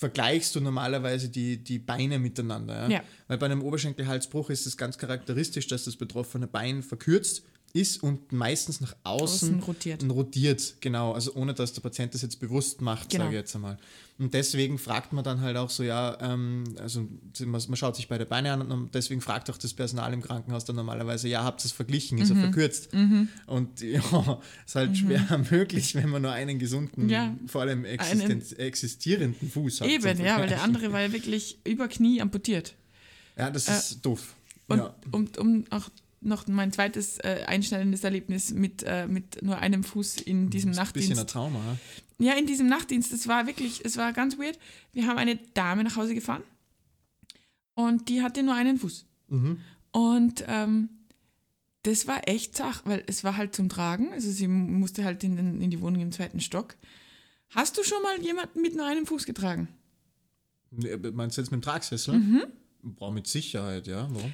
[0.01, 2.73] vergleichst du normalerweise die, die Beine miteinander.
[2.81, 2.89] Ja?
[2.89, 3.03] Ja.
[3.27, 8.31] Weil bei einem Oberschenkelhalsbruch ist es ganz charakteristisch, dass das betroffene Bein verkürzt ist und
[8.31, 10.03] meistens nach außen, Außen rotiert.
[10.09, 13.25] rotiert, genau, also ohne dass der Patient das jetzt bewusst macht, Genau.
[13.25, 13.77] sage ich jetzt einmal.
[14.19, 17.07] Und deswegen fragt man dann halt auch so, ja, ähm, also
[17.39, 20.63] man, man schaut sich beide Beine an und deswegen fragt auch das Personal im Krankenhaus
[20.65, 22.41] dann normalerweise, ja, habt ihr es verglichen, ist er Mhm.
[22.41, 22.89] verkürzt?
[23.47, 27.35] Und ja, ist halt schwer möglich, wenn man nur einen gesunden, Ja.
[27.47, 29.87] vor allem existenz, existierenden Fuß hat.
[29.89, 32.75] Eben, ja, weil der andere war ja wirklich über Knie amputiert.
[33.37, 34.35] Ja, das ist doof.
[34.67, 34.95] Und ja.
[35.11, 35.89] um, um auch
[36.21, 40.77] noch mein zweites äh, einschneidendes Erlebnis mit, äh, mit nur einem Fuß in diesem Das
[40.77, 41.33] ist ein bisschen ein Nachtdienst.
[41.33, 41.59] Trauma.
[42.19, 42.31] Ja?
[42.33, 44.57] Ja, in diesem Nachtdienst, das war wirklich, es war ganz weird.
[44.93, 46.43] Wir haben eine Dame nach Hause gefahren
[47.73, 49.05] und die hatte nur einen Fuß.
[49.29, 49.59] Mhm.
[49.91, 50.89] Und ähm,
[51.83, 54.13] das war echt Sach, weil es war halt zum Tragen.
[54.13, 56.75] Also sie musste halt in, den, in die Wohnung im zweiten Stock.
[57.49, 59.67] Hast du schon mal jemanden mit nur einem Fuß getragen?
[60.69, 62.13] Nee, Meinst du jetzt mit dem Tragsessel?
[62.19, 62.43] Mhm.
[62.83, 64.07] Boah, mit Sicherheit, ja.
[64.11, 64.33] Warum?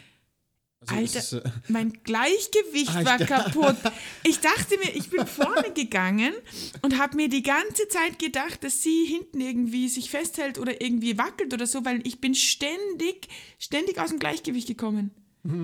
[0.79, 3.75] Also Alter, ist, äh, mein Gleichgewicht Ah, war kaputt.
[4.23, 6.33] Ich dachte mir, ich bin vorne gegangen
[6.81, 11.17] und habe mir die ganze Zeit gedacht, dass sie hinten irgendwie sich festhält oder irgendwie
[11.17, 15.11] wackelt oder so, weil ich bin ständig, ständig aus dem Gleichgewicht gekommen.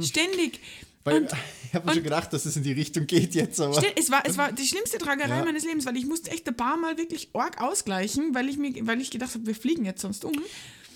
[0.02, 0.60] Ständig.
[1.04, 1.32] weil, und
[1.68, 3.84] ich habe mir schon gedacht, dass es in die Richtung geht jetzt, aber.
[3.98, 5.46] Es war, es war die schlimmste Tragerei Ja.
[5.46, 8.74] meines Lebens, weil ich musste echt ein paar Mal wirklich arg ausgleichen, weil ich, mir,
[8.88, 10.34] weil ich gedacht habe, wir fliegen jetzt sonst um.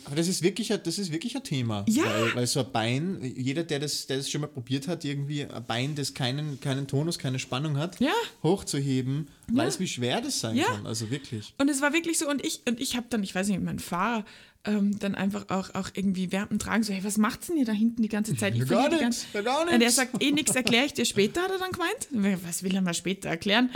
[0.07, 1.85] Aber das ist wirklich ein, das ist wirklich ein Thema.
[1.87, 2.05] Ja.
[2.05, 5.43] Weil, weil so ein Bein, jeder, der das, der das schon mal probiert hat, irgendwie
[5.45, 8.13] ein Bein, das keinen, keinen Tonus, keine Spannung hat, Ja.
[8.41, 9.57] hochzuheben, Ja.
[9.65, 10.65] weiß, wie schwer das sein Ja.
[10.65, 10.87] kann.
[10.87, 11.53] Also wirklich.
[11.57, 13.79] Und es war wirklich so, und ich, und ich habe dann, ich weiß nicht, mein
[13.79, 14.25] Fahrer
[14.67, 17.71] ähm, dann einfach auch, auch irgendwie dem Tragen so, hey, was macht's denn ihr da
[17.71, 18.53] hinten die ganze Zeit?
[18.53, 21.51] Ich Ja, gar ja, gar Und er sagt, eh nichts erkläre ich dir später, hat
[21.51, 22.43] er dann gemeint.
[22.45, 23.69] Was will er mal später erklären?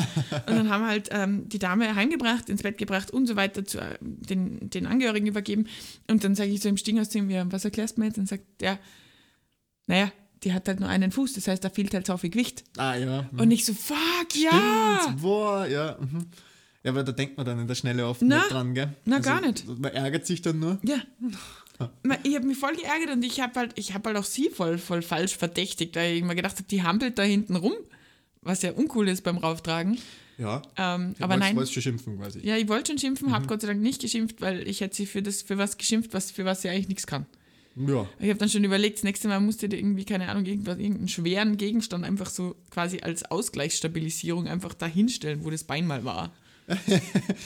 [0.48, 3.66] Und dann haben wir halt ähm, die Dame heimgebracht, ins Bett gebracht und so weiter,
[3.66, 5.68] zu äh, den, den Angehörigen übergeben.
[6.10, 8.18] Und dann sage ich so im Stinghaus zu ihm, ja, was erklärst du mir jetzt?
[8.18, 8.78] Und sagt der,
[9.88, 10.12] naja,
[10.44, 12.64] die hat halt nur einen Fuß, das heißt, da fehlt halt so viel Gewicht.
[12.78, 13.28] Ah, ja.
[13.32, 13.40] mhm.
[13.40, 15.00] Und ich so, fuck, ja!
[15.04, 15.22] Stimmt.
[15.22, 15.98] Boah, ja.
[16.00, 16.28] Mhm.
[16.84, 18.86] Ja, aber da denkt man dann in der Schnelle oft Na, nicht dran, gell?
[18.86, 19.68] Also, na, gar nicht.
[19.68, 20.80] Man ärgert sich dann nur.
[20.84, 20.98] Ja.
[22.04, 24.50] Ma- Ich habe mich voll geärgert und ich habe halt, ich hab halt auch sie
[24.50, 27.74] voll, voll falsch verdächtigt, weil ich mir gedacht habe, die hampelt da hinten rum,
[28.42, 29.98] was ja uncool ist beim Rauftragen.
[30.38, 30.62] Ja.
[30.78, 32.40] Ähm, Du aber nein, wolltest schon schimpfen quasi.
[32.44, 35.06] ja, ich wollte schon schimpfen, habe Gott sei Dank nicht geschimpft, weil ich hätte sie
[35.06, 37.28] für, das, für was geschimpft, was, für was sie eigentlich nichts kann.
[37.76, 38.08] Ja.
[38.20, 41.08] Ich habe dann schon überlegt, das nächste Mal musste dir irgendwie, keine Ahnung, irgendwas, irgendeinen
[41.10, 46.34] schweren Gegenstand einfach so quasi als Ausgleichsstabilisierung einfach dahinstellen, wo das Bein mal war.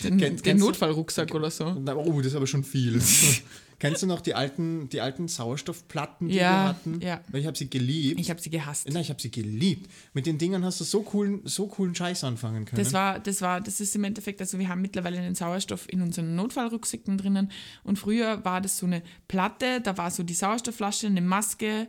[0.03, 1.73] Den, Kennt- den Notfallrucksack oder so.
[1.73, 3.01] Na, Oh, das ist aber schon viel.
[3.79, 7.01] Kennst du noch die alten, die alten Sauerstoffplatten, die Ja, wir hatten?
[7.01, 7.19] ja.
[7.27, 8.19] Weil ich habe sie geliebt.
[8.21, 8.87] Ich habe sie gehasst.
[8.89, 9.91] Nein, ich habe sie geliebt.
[10.13, 12.81] Mit den Dingern hast du so coolen, so coolen Scheiß anfangen können.
[12.81, 16.01] Das war, das war, das ist im Endeffekt, also wir haben mittlerweile einen Sauerstoff in
[16.01, 17.51] unseren Notfallrucksäcken drinnen
[17.83, 21.87] und früher war das so eine Platte, da war so die Sauerstoffflasche, eine Maske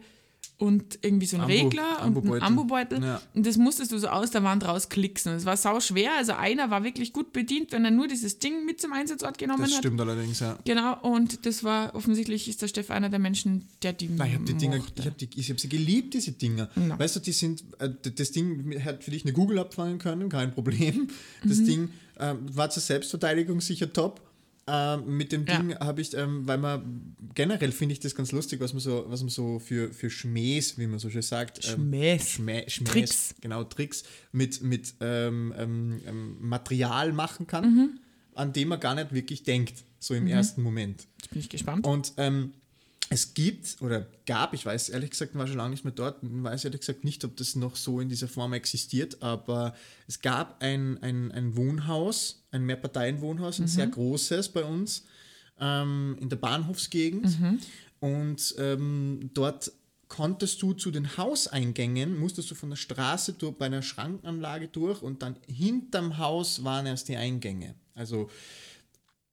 [0.58, 2.42] und irgendwie so ein Ambu- Regler und ein Ambubeutel.
[2.42, 3.20] Ambubeutel Ja.
[3.34, 5.32] und das musstest du so aus der Wand rausklicksen.
[5.32, 8.38] Und es war sau schwer, also einer war wirklich gut bedient, wenn er nur dieses
[8.38, 9.78] Ding mit zum Einsatzort genommen das hat.
[9.80, 10.58] stimmt allerdings, ja.
[10.64, 14.34] Genau, und das war offensichtlich ist der Steff einer der Menschen, der die Nein, ich
[14.34, 16.70] habe die Dinger, ich habe hab sie geliebt, diese Dinger.
[16.74, 16.98] Ja.
[16.98, 20.52] Weißt du, die sind, äh, das Ding hat für dich eine Google abfangen können, kein
[20.52, 21.08] Problem.
[21.44, 21.66] Das Mhm.
[21.66, 21.88] Ding
[22.18, 24.22] ähm, war zur Selbstverteidigung sicher top.
[24.68, 25.58] Ähm, mit dem Ja.
[25.58, 29.04] Ding habe ich, ähm, weil man generell finde ich das ganz lustig, was man so,
[29.08, 32.30] was man so für, für Schmähs, wie man so schön sagt, ähm, Schmähs.
[32.30, 33.34] Schmä Schmähs, Tricks.
[33.40, 34.02] genau Tricks
[34.32, 38.00] mit, mit ähm, ähm, ähm, Material machen kann, Mhm.
[38.34, 41.06] an dem man gar nicht wirklich denkt, so im ersten Moment.
[41.20, 41.86] Jetzt bin ich gespannt.
[41.86, 42.52] Und ähm,
[43.08, 46.64] es gibt oder gab, ich weiß ehrlich gesagt, war schon lange nicht mehr dort, weiß
[46.64, 49.74] ehrlich gesagt nicht, ob das noch so in dieser Form existiert, aber
[50.08, 55.04] es gab ein, ein, ein Wohnhaus, ein Mehrparteienwohnhaus, ein sehr großes bei uns
[55.60, 57.26] ähm, in der Bahnhofsgegend.
[58.00, 59.72] Und ähm, dort
[60.08, 65.02] konntest du zu den Hauseingängen, musstest du von der Straße durch, bei einer Schrankanlage durch
[65.02, 67.74] und dann hinterm Haus waren erst die Eingänge.
[67.94, 68.30] Also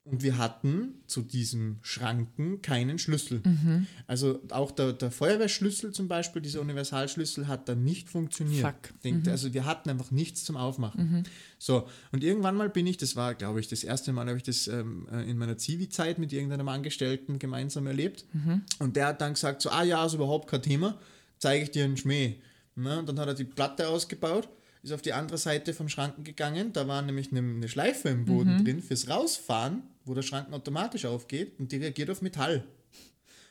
[0.06, 3.42] und wir hatten zu diesen Schranken keinen Schlüssel.
[3.46, 3.88] Mhm.
[4.06, 8.66] Also auch der, der Feuerwehrschlüssel zum Beispiel, dieser Universalschlüssel, hat dann nicht funktioniert.
[8.66, 8.92] Fuck.
[8.96, 9.00] Mhm.
[9.04, 11.24] Denkt, Also wir hatten einfach nichts zum Aufmachen.
[11.58, 14.44] So, und irgendwann mal bin ich, das war, glaube ich, das erste Mal habe ich
[14.44, 18.26] das ähm, äh, in meiner Zivi-Zeit mit irgendeinem Angestellten gemeinsam erlebt.
[18.34, 18.64] Mhm.
[18.80, 21.00] Und der hat dann gesagt, so, ah ja, ist überhaupt kein Thema,
[21.40, 22.36] zeige ich dir einen Schmäh.
[22.76, 23.00] Ne?
[23.00, 24.50] Und dann hat er die Platte ausgebaut,
[24.82, 26.74] ist auf die andere Seite vom Schranken gegangen.
[26.74, 28.66] Da war nämlich eine, eine Schleife im Boden Mhm.
[28.66, 32.64] drin fürs Rausfahren, wo der Schranken automatisch aufgeht und die reagiert auf Metall.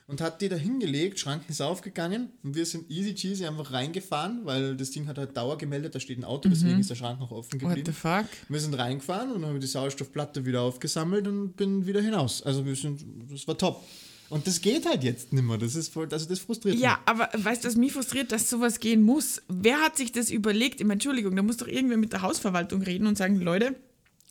[0.08, 4.40] Und hat die da hingelegt, Schranken ist aufgegangen und wir sind easy cheesy einfach reingefahren,
[4.44, 7.20] weil das Ding hat halt Dauer gemeldet, da steht ein Auto, deswegen ist der Schrank
[7.20, 7.62] noch offen Mhm.
[7.62, 7.86] What geblieben.
[7.86, 8.26] the fuck?
[8.48, 12.42] Wir sind reingefahren und dann habe ich die Sauerstoffplatte wieder aufgesammelt und bin wieder hinaus.
[12.42, 13.82] Also wir sind, das war top.
[14.28, 15.56] Und das geht halt jetzt nicht mehr.
[15.58, 18.80] Das ist voll, also das frustriert Ja, aber weißt du, was mich frustriert, dass sowas
[18.80, 19.40] gehen muss?
[19.48, 20.80] Wer hat sich das überlegt?
[20.80, 23.76] Ich meine, Entschuldigung, da muss doch irgendwer mit der Hausverwaltung reden und sagen, Leute,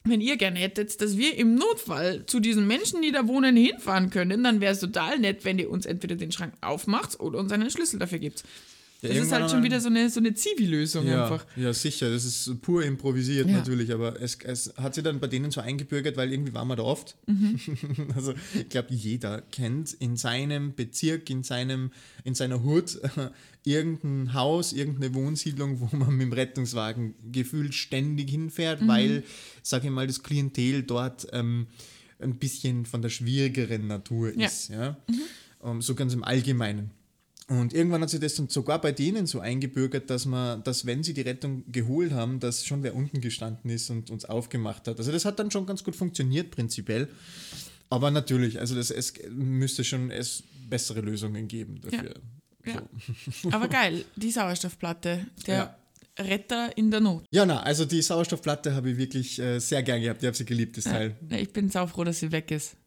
[0.03, 4.09] wenn ihr gerne hättet, dass wir im Notfall zu diesen Menschen, die da wohnen, hinfahren
[4.09, 7.51] können, dann wäre es total nett, wenn ihr uns entweder den Schrank aufmacht oder uns
[7.51, 8.43] einen Schlüssel dafür gibt.
[9.01, 11.45] Das ist halt schon wieder so eine, so eine Zivi-Lösung Ja, einfach.
[11.55, 12.11] ja, sicher.
[12.11, 13.57] Das ist pur improvisiert Ja.
[13.57, 16.75] natürlich, aber es, es hat sich dann bei denen so eingebürgert, weil irgendwie waren wir
[16.75, 17.17] da oft.
[17.27, 17.59] Mhm.
[18.15, 21.91] Also ich glaube, jeder kennt in seinem Bezirk, in, seinem,
[22.23, 22.99] in seiner Hut
[23.63, 29.23] irgendein Haus, irgendeine Wohnsiedlung, wo man mit dem Rettungswagen gefühlt ständig hinfährt, weil,
[29.63, 31.67] sage ich mal, das Klientel dort ähm,
[32.19, 34.47] ein bisschen von der schwierigeren Natur Ja.
[34.47, 34.69] ist.
[34.69, 34.97] Ja?
[35.63, 36.91] Ähm, so ganz im Allgemeinen.
[37.51, 41.03] Und irgendwann hat sich das dann sogar bei denen so eingebürgert, dass man, dass wenn
[41.03, 44.97] sie die Rettung geholt haben, dass schon wer unten gestanden ist und uns aufgemacht hat.
[44.99, 47.09] Also das hat dann schon ganz gut funktioniert prinzipiell.
[47.89, 52.13] Aber natürlich, also das, es müsste schon es bessere Lösungen geben dafür.
[52.65, 52.81] Ja.
[53.41, 53.49] So.
[53.51, 55.77] Aber geil, die Sauerstoffplatte, der Ja.
[56.23, 57.25] Retter in der Not.
[57.31, 60.23] Ja, na, also die Sauerstoffplatte habe ich wirklich äh, sehr gern gehabt.
[60.23, 61.17] Ich habe sie geliebt, das Teil.
[61.29, 62.77] Ja, ich bin saufroh, dass sie weg ist.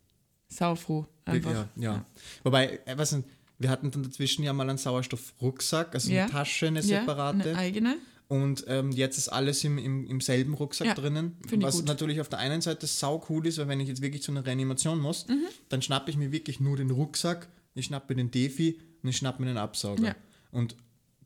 [0.49, 1.53] Saufroh, einfach.
[1.53, 2.07] Ja, ja.
[2.45, 3.25] Wobei, äh, was denn,
[3.65, 6.25] wir hatten dann dazwischen ja mal einen Sauerstoffrucksack, also Ja.
[6.25, 7.49] eine Tasche, eine Ja, separate.
[7.51, 7.97] eine eigene.
[8.29, 11.37] Und ähm, jetzt ist alles im, im, im selben Rucksack Ja, drinnen.
[11.57, 14.33] Was natürlich auf der einen Seite sau cool ist, weil wenn ich jetzt wirklich zu
[14.33, 15.45] einer Reanimation muss, Mhm.
[15.71, 19.17] dann schnappe ich mir wirklich nur den Rucksack, ich schnappe mir den Defi und ich
[19.17, 20.05] schnappe mir den Absauger.
[20.09, 20.17] Ja.
[20.53, 20.77] Und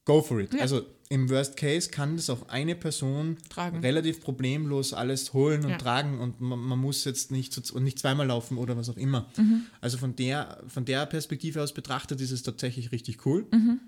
[0.04, 0.54] go for it.
[0.54, 0.60] Ja.
[0.60, 3.80] Also im Worst Case kann das auch eine Person Tragen.
[3.80, 5.78] relativ problemlos alles holen und Ja.
[5.78, 8.96] tragen und man, man muss jetzt nicht, zu, und nicht zweimal laufen oder was auch
[8.98, 9.30] immer.
[9.38, 9.62] Mhm.
[9.80, 13.46] Also von der, von der Perspektive aus betrachtet ist es tatsächlich richtig cool.
[13.52, 13.80] Mhm.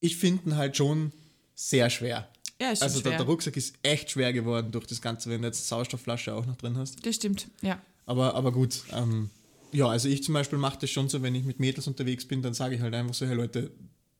[0.00, 1.12] Ich finde ihn halt schon
[1.54, 2.28] sehr schwer.
[2.60, 3.18] Ja, ist schon Also der, schwer.
[3.18, 6.56] der Rucksack ist echt schwer geworden durch das Ganze, wenn du jetzt Sauerstoffflasche auch noch
[6.56, 7.04] drin hast.
[7.06, 7.80] Das stimmt, ja.
[8.04, 9.30] Aber, aber gut, ähm,
[9.72, 12.42] ja, also ich zum Beispiel mache das schon so, wenn ich mit Mädels unterwegs bin,
[12.42, 13.70] dann sage ich halt einfach so, hey Leute,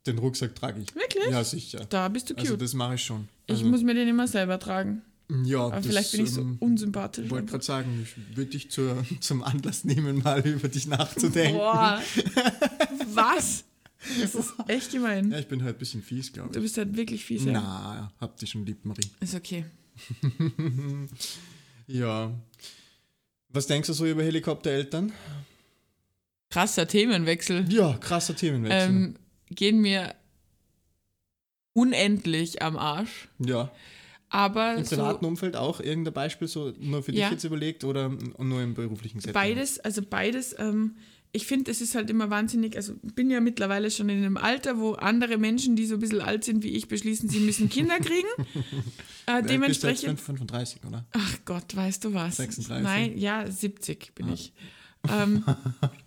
[0.06, 0.94] den Rucksack trage ich.
[0.94, 1.28] Wirklich?
[1.30, 1.84] Ja, sicher.
[1.88, 2.44] Da bist du cute.
[2.46, 3.28] Also das mache ich schon.
[3.46, 5.02] ich Also, muss mir den immer selber tragen.
[5.44, 7.24] ja, Aber das, vielleicht bin ich so ähm, unsympathisch.
[7.26, 11.58] Ich wollte gerade sagen, ich würde dich zur, zum Anlass nehmen, mal über dich nachzudenken.
[11.58, 12.00] Boah.
[13.14, 13.64] Was?
[14.20, 15.30] Das ist echt gemein.
[15.30, 16.64] Ja, ich bin halt ein bisschen fies, glaube Du ich.
[16.64, 17.44] bist halt wirklich fies.
[17.44, 17.52] Ja.
[17.52, 19.06] Na, habt ihr schon lieb, Marie.
[19.20, 19.64] Ist okay.
[21.86, 22.32] Ja.
[23.50, 25.12] Was denkst du so über Helikoptereltern?
[26.50, 27.66] Krasser Themenwechsel.
[27.72, 28.88] Ja, krasser Themenwechsel.
[28.90, 29.14] Ähm,
[29.54, 30.14] gehen mir
[31.74, 33.28] unendlich am Arsch.
[33.38, 33.70] ja.
[34.34, 37.26] Aber Im so privaten Umfeld auch irgendein Beispiel so nur für Ja.
[37.26, 39.34] dich jetzt überlegt oder nur im beruflichen Setting?
[39.34, 40.96] beides, also beides, ähm,
[41.32, 44.38] ich finde, es ist halt immer wahnsinnig, also ich bin ja mittlerweile schon in einem
[44.38, 47.68] Alter, wo andere Menschen, die so ein bisschen alt sind wie ich, beschließen, sie müssen
[47.68, 48.26] Kinder kriegen.
[49.26, 50.18] äh, Äh, bist du jetzt dementsprechend.
[50.20, 51.04] 35, oder?
[51.12, 52.36] Ach Gott, weißt du was?
[52.38, 52.82] 36?
[52.82, 54.54] Nein, ja, 70 bin ich.
[55.10, 55.44] Ähm,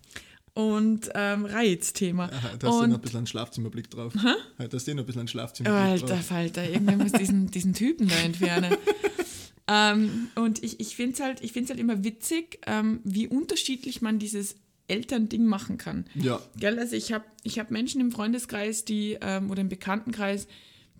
[0.55, 2.27] und ähm, Reizthema.
[2.27, 4.13] Da hast du noch ein bisschen einen Schlafzimmerblick drauf.
[4.13, 6.25] Da hast du noch ein bisschen einen Schlafzimmerblick Alter drauf.
[6.25, 8.75] Falter, irgendwer muss diesen, diesen Typen da entfernen.
[9.67, 14.01] ähm, und ich, ich finde es halt, ich find's halt immer witzig, ähm, wie unterschiedlich
[14.01, 14.55] man dieses
[14.87, 16.05] Elternding machen kann.
[16.15, 16.79] Ja, Gell?
[16.79, 20.47] Also ich habe ich hab Menschen im Freundeskreis, die, ähm, oder im Bekanntenkreis,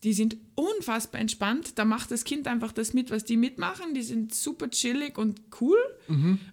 [0.04, 1.78] die sind unfassbar entspannt.
[1.80, 3.94] Da macht das Kind einfach das mit, was die mitmachen.
[3.96, 5.78] Die sind super chillig und cool.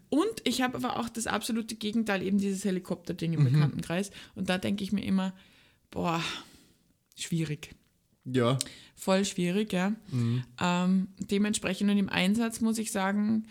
[0.09, 4.11] Und ich habe aber auch das absolute Gegenteil, eben dieses Helikopterding im Bekanntenkreis.
[4.35, 5.35] Und da denke ich mir immer,
[5.91, 6.23] boah,
[7.17, 7.75] schwierig.
[8.25, 8.59] ja.
[8.95, 9.93] Voll schwierig, ja.
[10.61, 13.49] Ähm, dementsprechend und im Einsatz muss ich sagen,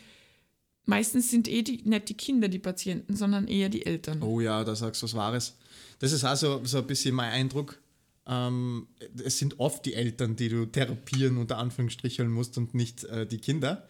[0.86, 4.22] meistens sind eh die, nicht die Kinder die Patienten, sondern eher die Eltern.
[4.24, 5.58] Oh ja, da sagst du was Wahres.
[6.00, 7.81] Das ist also so ein bisschen mein Eindruck.
[8.28, 8.88] Ähm,
[9.24, 13.40] es sind oft die Eltern, die du therapieren, unter Anführungsstrichen musst und nicht äh, die
[13.40, 13.88] Kinder.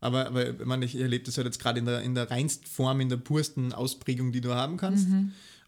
[0.00, 2.66] Aber, aber ich, meine, ich erlebe das halt jetzt gerade in der, in der reinsten
[2.66, 5.08] Form, in der pursten Ausprägung, die du haben kannst.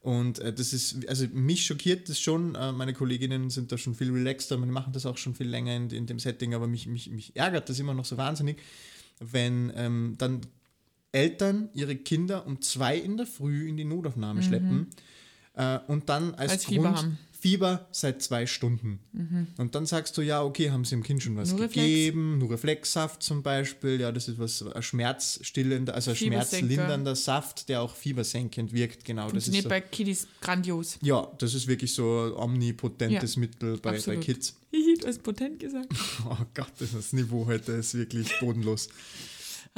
[0.00, 2.54] Und äh, das ist, also mich schockiert das schon.
[2.54, 5.74] Äh, meine Kolleginnen sind da schon viel relaxter, die machen das auch schon viel länger
[5.74, 8.58] in, in dem Setting, aber mich, mich, mich ärgert das immer noch so wahnsinnig,
[9.18, 10.42] wenn ähm, dann
[11.10, 14.88] Eltern ihre Kinder um zwei in der Früh in die Notaufnahme schleppen
[15.54, 17.18] äh, und dann als, Als Grund.
[17.40, 18.98] Fieber seit zwei Stunden.
[19.58, 21.74] Und dann sagst du, ja, okay, haben sie dem Kind schon was Nur Reflex.
[21.74, 27.82] gegeben, nur Reflexsaft zum Beispiel, ja, das ist was ein schmerzstillender, also schmerzlindernder Saft, der
[27.82, 29.30] auch fiebersenkend wirkt, genau.
[29.30, 30.98] Das ist so, bei Kiddies grandios.
[31.00, 34.22] ja, das ist wirklich so ein omnipotentes Ja, Mittel bei, bei absolut.
[34.22, 34.56] Kids.
[34.72, 35.88] Hihi, du hast potent gesagt.
[36.28, 38.88] Oh Gott, das Niveau heute ist wirklich bodenlos.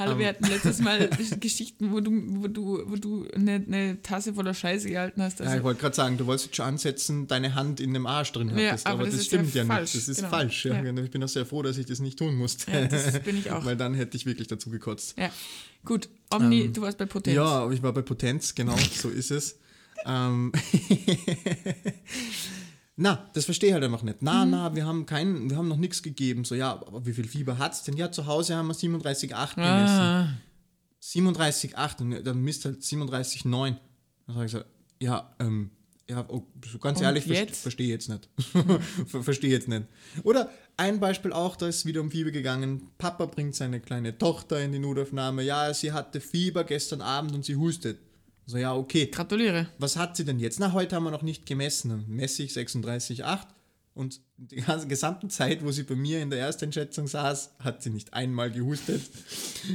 [0.01, 0.19] Hallo, Ähm.
[0.19, 4.53] wir hatten letztes Mal Geschichten, wo du, wo du, wo du eine, eine Tasse voller
[4.55, 5.39] Scheiße gehalten hast.
[5.39, 8.31] ja, ich Also, wollte gerade sagen, du wolltest schon ansetzen, deine Hand in dem Arsch
[8.31, 9.95] drin Ja, hattest, aber aber, das das, ja stimmt ja, falsch, nicht.
[10.03, 10.29] Das ist genau.
[10.29, 10.65] falsch.
[10.65, 10.83] Ja.
[10.83, 11.03] Ja.
[11.03, 12.71] Ich bin auch sehr froh, dass ich das nicht tun musste.
[12.71, 13.63] ja, das bin ich auch.
[13.63, 15.17] Weil dann hätte ich wirklich dazu gekotzt.
[15.19, 15.29] Ja,
[15.85, 16.09] gut.
[16.31, 17.27] Omni, du warst bei Potenz.
[17.37, 19.59] Ähm, Ja, aber ich war bei Potenz, genau, so ist es.
[20.05, 20.51] Ähm,
[22.95, 24.21] na, das verstehe ich halt einfach nicht.
[24.21, 24.51] Na, Mhm.
[24.51, 26.43] na, wir haben keinen, wir haben noch nichts gegeben.
[26.45, 27.97] So, ja, aber wie viel Fieber hat's denn?
[27.97, 29.99] Ja, zu Hause haben wir 37,8 gemessen.
[29.99, 30.37] Ah,
[31.01, 33.77] 37,8 und dann misst halt 37,9.
[34.27, 34.69] Dann habe ich gesagt,
[34.99, 35.71] ja, ähm,
[36.09, 37.61] ja, oh, so ganz Und ehrlich, verstehe jetzt?
[37.61, 38.29] verstehe jetzt nicht.
[39.07, 39.85] Ver- verstehe jetzt nicht.
[40.23, 42.89] Oder ein Beispiel auch, da ist wieder um Fieber gegangen.
[42.97, 45.41] Papa bringt seine kleine Tochter in die Notaufnahme.
[45.43, 47.97] Ja, sie hatte Fieber gestern Abend und sie hustet.
[48.45, 49.07] So, ja, okay.
[49.07, 49.67] gratuliere.
[49.77, 50.59] Was hat sie denn jetzt?
[50.59, 51.89] Na, heute haben wir noch nicht gemessen.
[51.89, 53.39] Dann messe ich 36,8
[53.93, 57.89] und die ganze gesamte Zeit, wo sie bei mir in der Ersteinschätzung saß, hat sie
[57.89, 59.01] nicht einmal gehustet.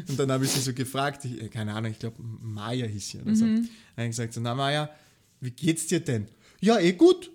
[0.08, 3.08] Und dann habe ich sie so gefragt, ich, äh, keine Ahnung, ich glaube, Maya hieß
[3.08, 3.44] sie oder so.
[3.44, 4.90] Dann habe ich gesagt, so, na Maya,
[5.40, 6.28] wie geht's dir denn?
[6.60, 7.30] Ja, eh gut.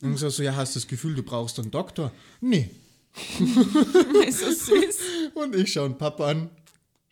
[0.00, 2.12] Und so, so, ja, hast du das Gefühl, du brauchst einen Doktor?
[2.40, 2.70] Nee.
[4.26, 4.98] ist so süß.
[5.34, 6.50] Und ich schaue Papa an,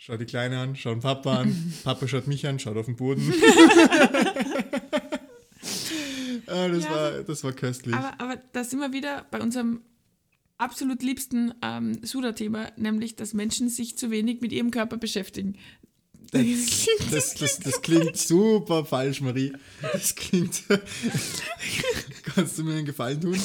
[0.01, 2.97] schau die Kleine an, schau den Papa an, Papa schaut mich an, schaut auf den
[2.97, 3.33] Boden.
[6.47, 7.95] ah, das, Ja, war, das war köstlich.
[7.95, 9.83] Aber, aber da sind wir wieder bei unserem
[10.57, 15.59] absolut liebsten ähm, Suda-Thema, nämlich, dass Menschen sich zu wenig mit ihrem Körper beschäftigen.
[16.33, 16.43] Das,
[17.11, 19.53] das, das, das klingt super falsch, Marie.
[19.93, 20.63] Das klingt.
[22.23, 23.39] Kannst du mir einen Gefallen tun?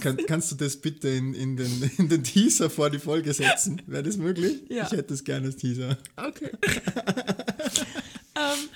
[0.00, 3.82] Kann, kannst du das bitte in, in, den, in den Teaser vor die Folge setzen?
[3.86, 4.62] Wäre das möglich?
[4.68, 4.84] Ja.
[4.84, 5.96] Ich hätte es gerne als Teaser.
[6.16, 6.50] Okay.
[8.36, 8.68] ähm,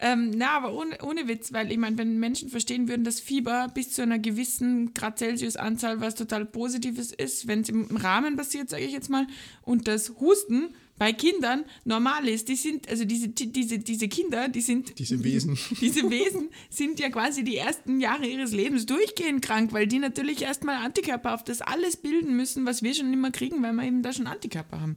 [0.00, 3.68] ähm, na, aber ohne, ohne Witz, weil ich meine, wenn Menschen verstehen würden, dass Fieber
[3.74, 8.70] bis zu einer gewissen Grad Celsius-Anzahl was total Positives ist, wenn es im Rahmen passiert,
[8.70, 9.26] sage ich jetzt mal,
[9.62, 14.48] und das Husten bei Kindern normal ist, die sind, also diese, die- diese, diese Kinder,
[14.48, 15.58] die sind Diese Wesen.
[15.80, 20.42] diese Wesen sind ja quasi die ersten Jahre ihres Lebens durchgehend krank, weil die natürlich
[20.42, 24.02] erstmal Antikörper auf das alles bilden müssen, was wir schon immer kriegen, weil wir eben
[24.02, 24.96] da schon Antikörper haben.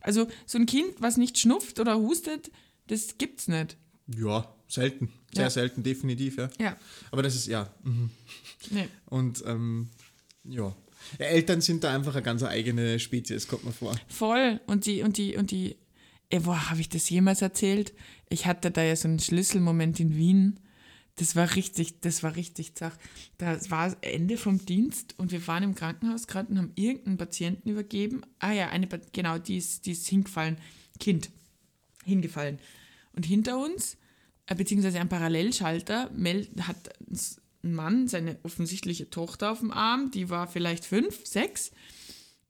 [0.00, 2.50] Also so ein Kind, was nicht schnupft oder hustet,
[2.86, 3.76] das gibt's nicht.
[4.16, 5.10] Ja, selten.
[5.34, 5.50] Sehr Ja.
[5.50, 6.50] selten, definitiv, ja.
[6.60, 6.76] Ja.
[7.10, 7.72] Aber das ist, ja.
[7.84, 8.10] mhm.
[8.70, 8.88] Nee.
[9.06, 9.88] Und, ähm,
[10.44, 10.74] ja.
[11.18, 13.96] Eltern sind da einfach eine ganz eigene Spezies, kommt mir vor.
[14.08, 14.60] Voll.
[14.66, 15.76] Und die, und die, und die,
[16.28, 17.94] ey, boah, habe ich das jemals erzählt?
[18.28, 20.60] Ich hatte da ja so einen Schlüsselmoment in Wien.
[21.16, 22.96] Das war richtig, das war richtig zach.
[23.38, 27.68] Das war Ende vom Dienst und wir waren im Krankenhaus gerade und haben irgendeinen Patienten
[27.70, 28.22] übergeben.
[28.38, 30.58] Ah ja, eine, genau, die ist, die ist hingefallen.
[30.98, 31.30] Kind.
[32.04, 32.58] Hingefallen.
[33.12, 33.96] Und hinter uns,
[34.54, 36.10] beziehungsweise am Parallelschalter,
[36.60, 36.90] hat
[37.62, 41.72] ein Mann seine offensichtliche Tochter auf dem Arm, die war vielleicht fünf, sechs.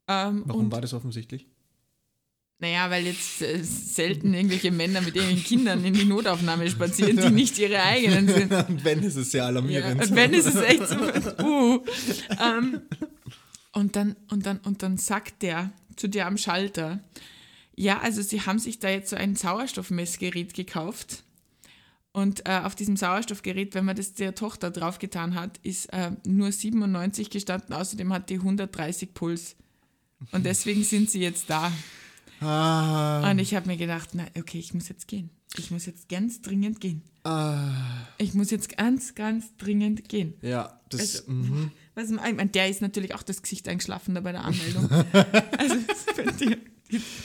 [0.07, 1.47] Ähm, Warum war das offensichtlich?
[2.61, 7.31] naja, weil jetzt äh, selten irgendwelche Männer mit ihren Kindern in die Notaufnahme spazieren, die
[7.31, 8.53] nicht ihre eigenen sind.
[8.53, 10.03] Und wenn, ist es sehr Ja, alarmierend.
[10.03, 10.95] und wenn ist es echt so,
[11.43, 11.83] uh.
[12.39, 12.81] ähm,
[13.73, 16.99] und, dann, und, dann, und dann sagt der zu dir am Schalter,
[17.75, 21.23] ja, also sie haben sich da jetzt so ein Sauerstoffmessgerät gekauft.
[22.13, 26.51] Und äh, auf diesem Sauerstoffgerät, wenn man das der Tochter draufgetan hat, ist äh, nur
[26.51, 27.73] 97 gestanden.
[27.73, 29.55] Außerdem hat die 130 Puls.
[30.31, 31.71] Und deswegen sind sie jetzt da.
[32.43, 35.29] Ah, Und ich habe mir gedacht, na okay, ich muss jetzt gehen.
[35.57, 37.03] Ich muss jetzt ganz dringend gehen.
[37.23, 37.69] ah,
[38.17, 40.33] Ich muss jetzt ganz, ganz dringend gehen.
[40.41, 41.71] ja, das, Also, mhm.
[41.93, 44.89] Was, ich meine, der ist natürlich auch das Gesicht eingeschlafen da bei der Anmeldung.
[44.89, 45.75] also,
[46.39, 46.57] die,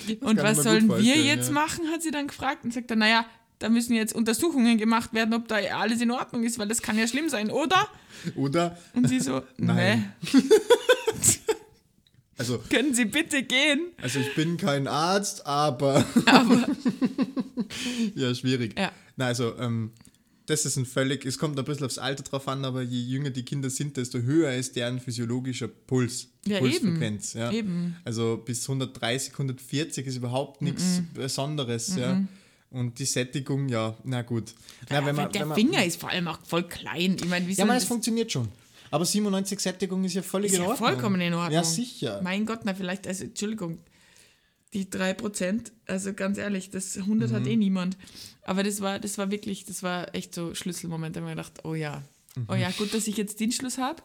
[0.07, 1.53] die, und was sollen wir jetzt ja.
[1.55, 3.25] machen, hat sie dann gefragt und sagt dann, naja,
[3.59, 6.99] da müssen jetzt Untersuchungen gemacht werden, ob da alles in Ordnung ist, weil das kann
[6.99, 7.89] ja schlimm sein, oder?
[8.35, 10.13] Oder, Und sie so, Nein.
[10.33, 10.41] nee,
[12.39, 13.87] also, können Sie bitte gehen?
[14.01, 16.67] also ich bin kein Arzt, aber, Aber,
[18.15, 18.79] ja, schwierig.
[18.79, 19.93] ja, Na, also, ähm,
[20.45, 23.31] das ist ein völlig, es kommt ein bisschen aufs Alter drauf an, aber je jünger
[23.31, 27.33] die Kinder sind, desto höher ist deren physiologischer Puls, Ja, Pulsfrequenz.
[27.33, 27.51] Ja.
[27.51, 27.97] eben.
[28.05, 31.97] Also bis 130, 140 ist überhaupt nichts Besonderes.
[31.97, 32.23] Ja.
[32.77, 34.55] Und die Sättigung, ja, na gut.
[34.91, 37.17] Na, ja, wenn man, der man, Finger ist vor allem auch voll klein.
[37.19, 38.49] Ich meine, wie Ja, aber es funktioniert schon.
[38.91, 40.89] Aber 97 Sättigung ist ja völlig Ist in ja Ordnung.
[40.89, 41.53] vollkommen in Ordnung.
[41.55, 42.21] Ja, sicher.
[42.23, 43.79] Mein Gott, na vielleicht, also Entschuldigung,
[44.75, 47.35] die 3%, also ganz ehrlich, das 100 Mhm.
[47.35, 47.97] hat eh niemand.
[48.43, 51.43] Aber das war, das war wirklich, das war echt so Schlüsselmoment, da habe ich mir
[51.43, 52.03] gedacht, oh ja,
[52.49, 54.03] oh ja, gut, dass ich jetzt Dienstschluss habe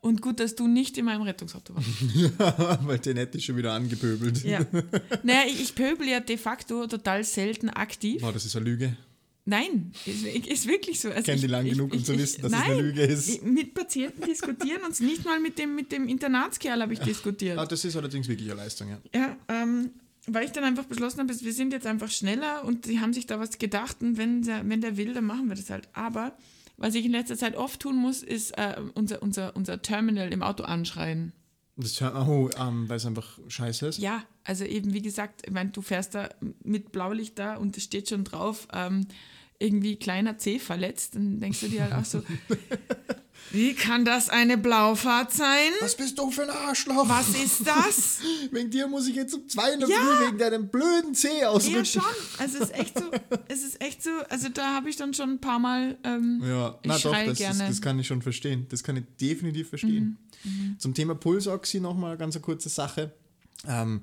[0.00, 1.88] und gut, dass du nicht in meinem Rettungsauto warst.
[2.38, 4.44] Ja, weil den hätte ich schon wieder angepöbelt.
[4.44, 4.60] Ja.
[5.22, 8.22] Naja, ich, ich pöbel ja de facto total selten aktiv.
[8.24, 8.96] Oh, das ist eine Lüge.
[9.44, 11.08] Nein, ist, ist wirklich so.
[11.08, 13.02] Also Kenn die lang ich- genug, um ich- zu wissen, dass es nein, eine Lüge
[13.02, 13.42] ist.
[13.42, 17.58] Mit Patienten diskutieren und nicht mal mit dem, mit dem Internatskerl habe ich diskutiert.
[17.58, 18.98] Ah, das ist allerdings wirklich eine Leistung, ja.
[19.14, 19.90] Ja, ähm,
[20.26, 23.26] weil ich dann einfach beschlossen habe, wir sind jetzt einfach schneller und sie haben sich
[23.26, 25.88] da was gedacht und wenn der, wenn der will, dann machen wir das halt.
[25.94, 26.36] Aber
[26.78, 30.42] was ich in letzter Zeit oft tun muss, ist äh, unser, unser, unser Terminal im
[30.42, 31.32] Auto anschreien.
[31.76, 33.98] Das, oh, ähm, weil es einfach scheiße ist.
[33.98, 36.28] Ja, also eben wie gesagt, ich meine, du fährst da
[36.64, 39.06] mit Blaulicht da und es steht schon drauf, ähm,
[39.60, 42.22] irgendwie kleiner C verletzt, dann denkst du dir halt auch so,
[43.50, 45.70] wie kann das eine Blaufahrt sein?
[45.80, 47.08] Was bist du für ein Arschloch?
[47.08, 48.18] Was ist das?
[48.50, 49.96] Wegen dir muss ich jetzt um zwei in der Ja.
[49.96, 51.76] Früh wegen deinem blöden Zeh ausrücken.
[51.76, 52.02] Ja, schon.
[52.38, 53.04] Also es ist echt so,
[53.48, 56.78] es ist echt so, also da habe ich dann schon ein paar Mal, ähm, Ja,
[56.84, 57.38] na doch, das.
[57.40, 58.66] Mhm, das kann ich schon verstehen.
[58.68, 60.18] Das kann ich definitiv verstehen.
[60.78, 63.12] Zum Thema Pulsoxy nochmal ganz eine kurze Sache.
[63.66, 64.02] Ähm,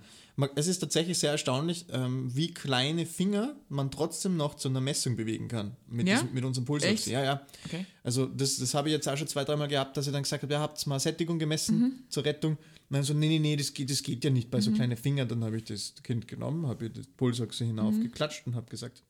[0.56, 5.16] es ist tatsächlich sehr erstaunlich, ähm, wie kleine Finger man trotzdem noch zu einer Messung
[5.16, 6.16] bewegen kann mit, Ja?
[6.16, 6.94] diesem, mit unserem Pulsoxy.
[6.94, 7.08] Echt?
[7.08, 7.46] Ja, ja.
[7.66, 7.86] Okay.
[8.04, 10.44] Also das, das habe ich jetzt auch schon zwei, dreimal gehabt, dass ich dann gesagt
[10.44, 12.58] habe, ja, habt mal Sättigung gemessen zur Rettung.
[12.90, 15.28] Dann so, nee, nee, nee, das geht, das geht ja nicht bei so kleinen Fingern.
[15.28, 19.04] Dann habe ich das Kind genommen, habe ihr das Pulsoxy hinaufgeklatscht und habe gesagt,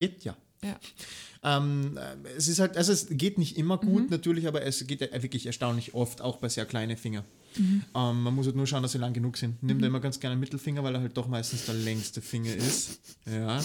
[0.00, 0.36] geht ja.
[0.64, 0.78] ja.
[1.42, 5.00] Ähm, äh, es ist halt, also es geht nicht immer gut natürlich, aber es geht
[5.00, 7.24] wirklich erstaunlich oft, auch bei sehr kleinen Fingern.
[7.58, 9.62] Ähm, man muss halt nur schauen, dass sie lang genug sind.
[9.62, 12.54] Nimm da immer ganz gerne einen Mittelfinger, weil er halt doch meistens der längste Finger
[12.54, 13.00] ist.
[13.26, 13.60] Ja.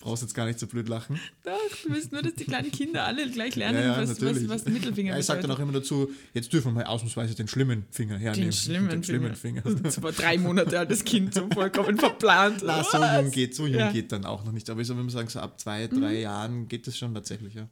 [0.00, 1.18] Brauchst jetzt gar nicht so blöd lachen.
[1.42, 4.48] Doch, du willst nur, dass die kleinen Kinder alle gleich lernen, Ja, ja, was, was,
[4.48, 7.34] was der Mittelfinger Ja, ich sage dann auch immer dazu, jetzt dürfen wir mal ausnahmsweise
[7.34, 8.50] den schlimmen Finger hernehmen.
[8.50, 9.62] Den schlimmen, den schlimmen Finger.
[9.62, 9.80] Finger.
[9.82, 12.62] Das war drei Monate altes Kind, so vollkommen verplant.
[12.64, 13.22] Na, so Was?
[13.22, 13.90] jung geht, so jung Ja.
[13.90, 14.70] geht dann auch noch nicht.
[14.70, 17.68] Aber ich soll mal sagen, so ab zwei, drei Jahren geht das schon tatsächlich, ja.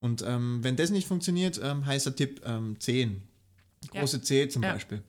[0.00, 3.20] Und ähm, wenn das nicht funktioniert, ähm, heißer Tipp, ähm, Zehen.
[3.88, 4.22] Große Ja.
[4.22, 4.62] Zehe zum.
[4.62, 5.02] Beispiel.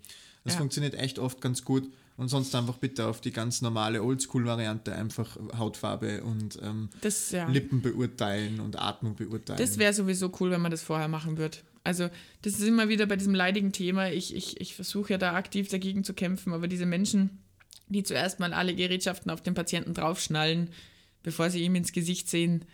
[0.43, 1.91] Das funktioniert echt oft ganz gut.
[2.17, 7.47] Und sonst einfach bitte auf die ganz normale Oldschool-Variante einfach Hautfarbe und ähm, Das, ja.
[7.47, 9.57] Lippen beurteilen und Atmung beurteilen.
[9.57, 11.57] Das wäre sowieso cool, wenn man das vorher machen würde.
[11.83, 12.09] Also,
[12.43, 14.11] das ist immer wieder bei diesem leidigen Thema.
[14.11, 17.41] Ich, ich, ich versuche ja da aktiv dagegen zu kämpfen, aber diese Menschen,
[17.87, 20.69] die zuerst mal alle Gerätschaften auf den Patienten draufschnallen,
[21.23, 22.65] bevor sie ihm ins Gesicht sehen,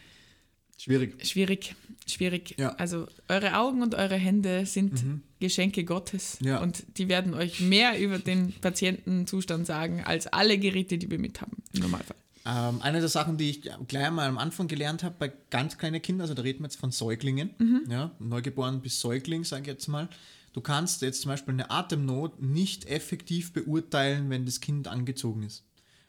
[0.78, 1.26] Schwierig.
[1.28, 1.76] schwierig,
[2.06, 2.56] schwierig.
[2.58, 2.70] Ja.
[2.76, 5.04] Also, eure Augen und eure Hände sind
[5.40, 6.60] Geschenke Gottes Ja.
[6.62, 11.42] und die werden euch mehr über den Patientenzustand sagen, als alle Geräte, die wir mit
[11.42, 12.16] haben, im Normalfall.
[12.46, 16.02] Ähm, eine der Sachen, die ich gleich mal am Anfang gelernt habe bei ganz kleinen
[16.02, 19.88] Kindern, also da reden wir jetzt von Säuglingen, ja, neugeboren bis Säugling, sage ich jetzt
[19.88, 20.08] mal.
[20.54, 25.64] Du kannst jetzt zum Beispiel eine Atemnot nicht effektiv beurteilen, wenn das Kind angezogen ist.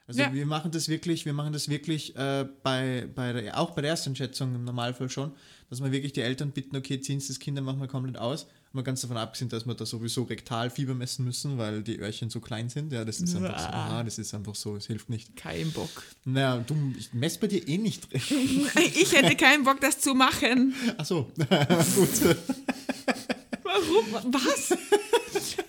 [0.08, 0.32] Also Ja.
[0.32, 3.90] wir machen das wirklich, wir machen das wirklich äh, bei, bei der, auch bei der
[3.90, 5.32] Ersteinschätzung im Normalfall schon,
[5.68, 8.46] dass wir wirklich die Eltern bitten, okay, ziehen Sie das Kind einfach mal komplett aus.
[8.72, 12.28] Mal ganz davon abgesehen, dass wir da sowieso rektal Fieber messen müssen, weil die Öhrchen
[12.30, 12.92] so klein sind.
[12.92, 13.66] Ja, das ist einfach so.
[13.66, 15.36] Aha, das ist einfach so, es hilft nicht.
[15.36, 15.90] Kein Bock.
[16.24, 18.20] Naja, du, ich messe bei dir eh nicht drin.
[18.94, 20.74] Ich hätte keinen Bock, das zu machen.
[20.98, 22.36] Achso, gut.
[23.62, 24.32] Warum?
[24.32, 24.76] Was?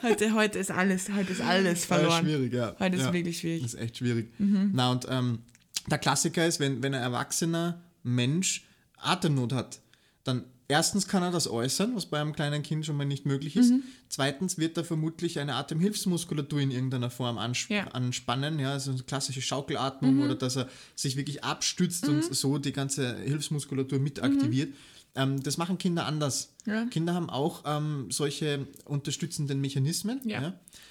[0.01, 2.23] Heute, heute ist alles, heute ist alles verloren.
[2.23, 2.75] schwierig, ja.
[2.79, 3.13] Heute ist ja.
[3.13, 3.61] wirklich schwierig.
[3.61, 3.65] Mhm.
[3.65, 4.31] Das ist echt schwierig.
[4.37, 5.39] Na, und ähm,
[5.87, 8.65] der Klassiker ist, wenn, wenn ein erwachsener Mensch
[8.97, 9.79] Atemnot hat,
[10.23, 13.55] dann erstens kann er das äußern, was bei einem kleinen Kind schon mal nicht möglich
[13.55, 13.71] ist.
[13.71, 13.83] Mhm.
[14.07, 17.87] Zweitens wird er vermutlich eine Atemhilfsmuskulatur in irgendeiner Form ansp Ja.
[17.87, 20.21] anspannen, ja, also eine klassische Schaukelatmung Mhm.
[20.23, 24.73] oder dass er sich wirklich abstützt und so die ganze Hilfsmuskulatur mit aktiviert.
[25.15, 26.53] Ähm, das machen Kinder anders.
[26.65, 26.71] Mhm.
[26.71, 26.85] Ja.
[26.85, 30.21] Kinder haben auch ähm, solche unterstützenden Mechanismen.
[30.23, 30.41] Ja.
[30.41, 30.47] Ja.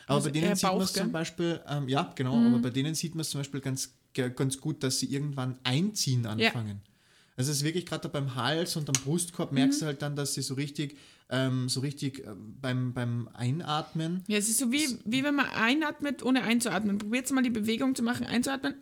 [0.06, 1.12] Aber Also bei denen sieht man es zum?
[1.12, 4.82] Beispiel, ähm, ja, genau, aber bei denen sieht man es zum Beispiel ganz, ganz gut,
[4.82, 6.80] dass sie irgendwann einziehen anfangen.
[7.36, 10.34] Also es ist wirklich gerade beim Hals und am Brustkorb merkst du halt dann, dass
[10.34, 10.98] sie so richtig,
[11.30, 15.46] ähm, so richtig äh, beim, beim Einatmen Ja, es ist so wie, wie wenn man
[15.46, 16.98] einatmet, ohne einzuatmen.
[16.98, 18.74] Probiert mal die Bewegung zu machen, einzuatmen,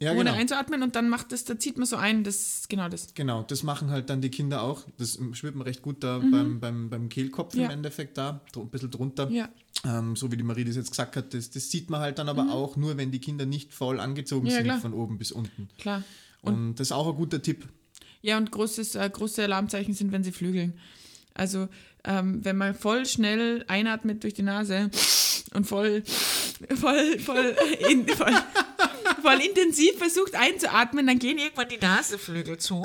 [0.00, 0.34] Ja, ohne genau.
[0.34, 3.14] einzuatmen und dann macht das, da zieht man so ein, das ist genau das.
[3.14, 4.84] Genau, das machen halt dann die Kinder auch.
[4.96, 7.60] Das spürt man recht gut da beim, beim, beim Kehlkopf Mhm.
[7.60, 7.66] Ja.
[7.66, 9.28] im Endeffekt da, ein bisschen drunter.
[9.30, 9.48] Ja.
[9.84, 12.28] Ähm, so wie die Marie das jetzt gesagt hat, das, das sieht man halt dann
[12.28, 14.50] aber auch nur, wenn die Kinder nicht voll angezogen Mhm.
[14.50, 14.80] Ja, sind klar.
[14.80, 15.68] von oben bis unten.
[15.78, 16.04] Klar.
[16.42, 17.68] Und, das ist auch ein guter Tipp.
[18.22, 20.74] Ja, und großes, äh, große Alarmzeichen sind, wenn sie flügeln.
[21.34, 21.68] Also,
[22.04, 24.90] ähm, wenn man voll schnell einatmet durch die Nase
[25.54, 26.02] und voll,
[26.76, 27.56] voll, voll,
[27.90, 28.32] in, voll,
[29.22, 32.84] voll intensiv versucht einzuatmen, dann gehen irgendwann die Naseflügel zu.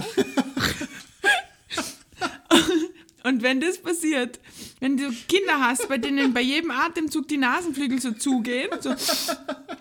[3.25, 4.39] Und wenn das passiert,
[4.81, 8.93] wenn du Kinder hast, bei denen bei jedem Atemzug die Nasenflügel so zugehen, so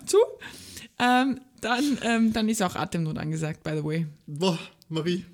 [0.05, 0.17] zu,
[0.97, 4.07] ähm, dann, ähm, dann ist auch Atemnot angesagt, by the way.
[4.27, 5.25] Boah, Marie,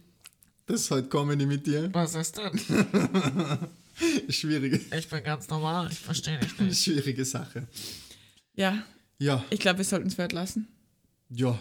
[0.66, 1.90] Das ist halt Comedy mit dir.
[1.94, 2.60] Was ist denn?
[4.30, 6.78] Schwierige, Ich bin ganz normal, ich verstehe nicht.
[6.84, 7.68] schwierige Sache.
[8.56, 8.84] Ja,
[9.20, 10.68] Ja, ich glaube, wir sollten es wert lassen.
[11.30, 11.58] Ja.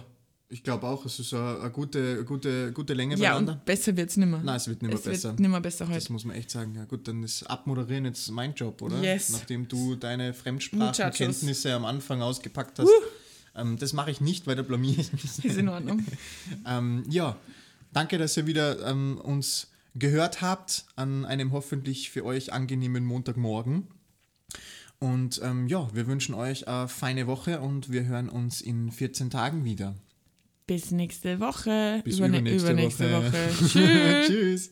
[0.51, 3.53] Ich glaube auch, es ist eine, eine gute, gute, gute Länge Ja, beieinander.
[3.53, 4.41] und besser wird es nimmer.
[4.43, 5.29] Nein, es wird nicht mehr es besser.
[5.29, 6.13] wird nimmer besser Das heute.
[6.15, 6.75] muss man echt sagen.
[6.75, 8.99] Ja gut, dann ist Abmoderieren jetzt mein Job, oder?
[9.03, 9.29] Yes.
[9.29, 10.33] Nachdem du deine.
[10.33, 12.89] Fremdsprachenkenntnisse am Anfang ausgepackt hast.
[13.55, 15.25] Ähm, das mache ich nicht, weil da blamiere ich mich.
[15.45, 16.03] Ist in Ordnung.
[16.67, 17.37] ähm, ja,
[17.93, 23.87] danke, dass ihr wieder ähm, uns gehört habt an einem hoffentlich für euch angenehmen Montagmorgen.
[25.01, 29.31] Und ähm, ja, wir wünschen euch eine feine Woche und wir hören uns in 14
[29.31, 29.95] Tagen wieder.
[30.67, 32.01] Bis nächste Woche.
[32.05, 33.33] Bis Überne- übernächste, übernächste Woche.
[33.33, 33.69] Woche.
[33.69, 34.27] Tschüss.
[34.27, 34.71] Tschüss.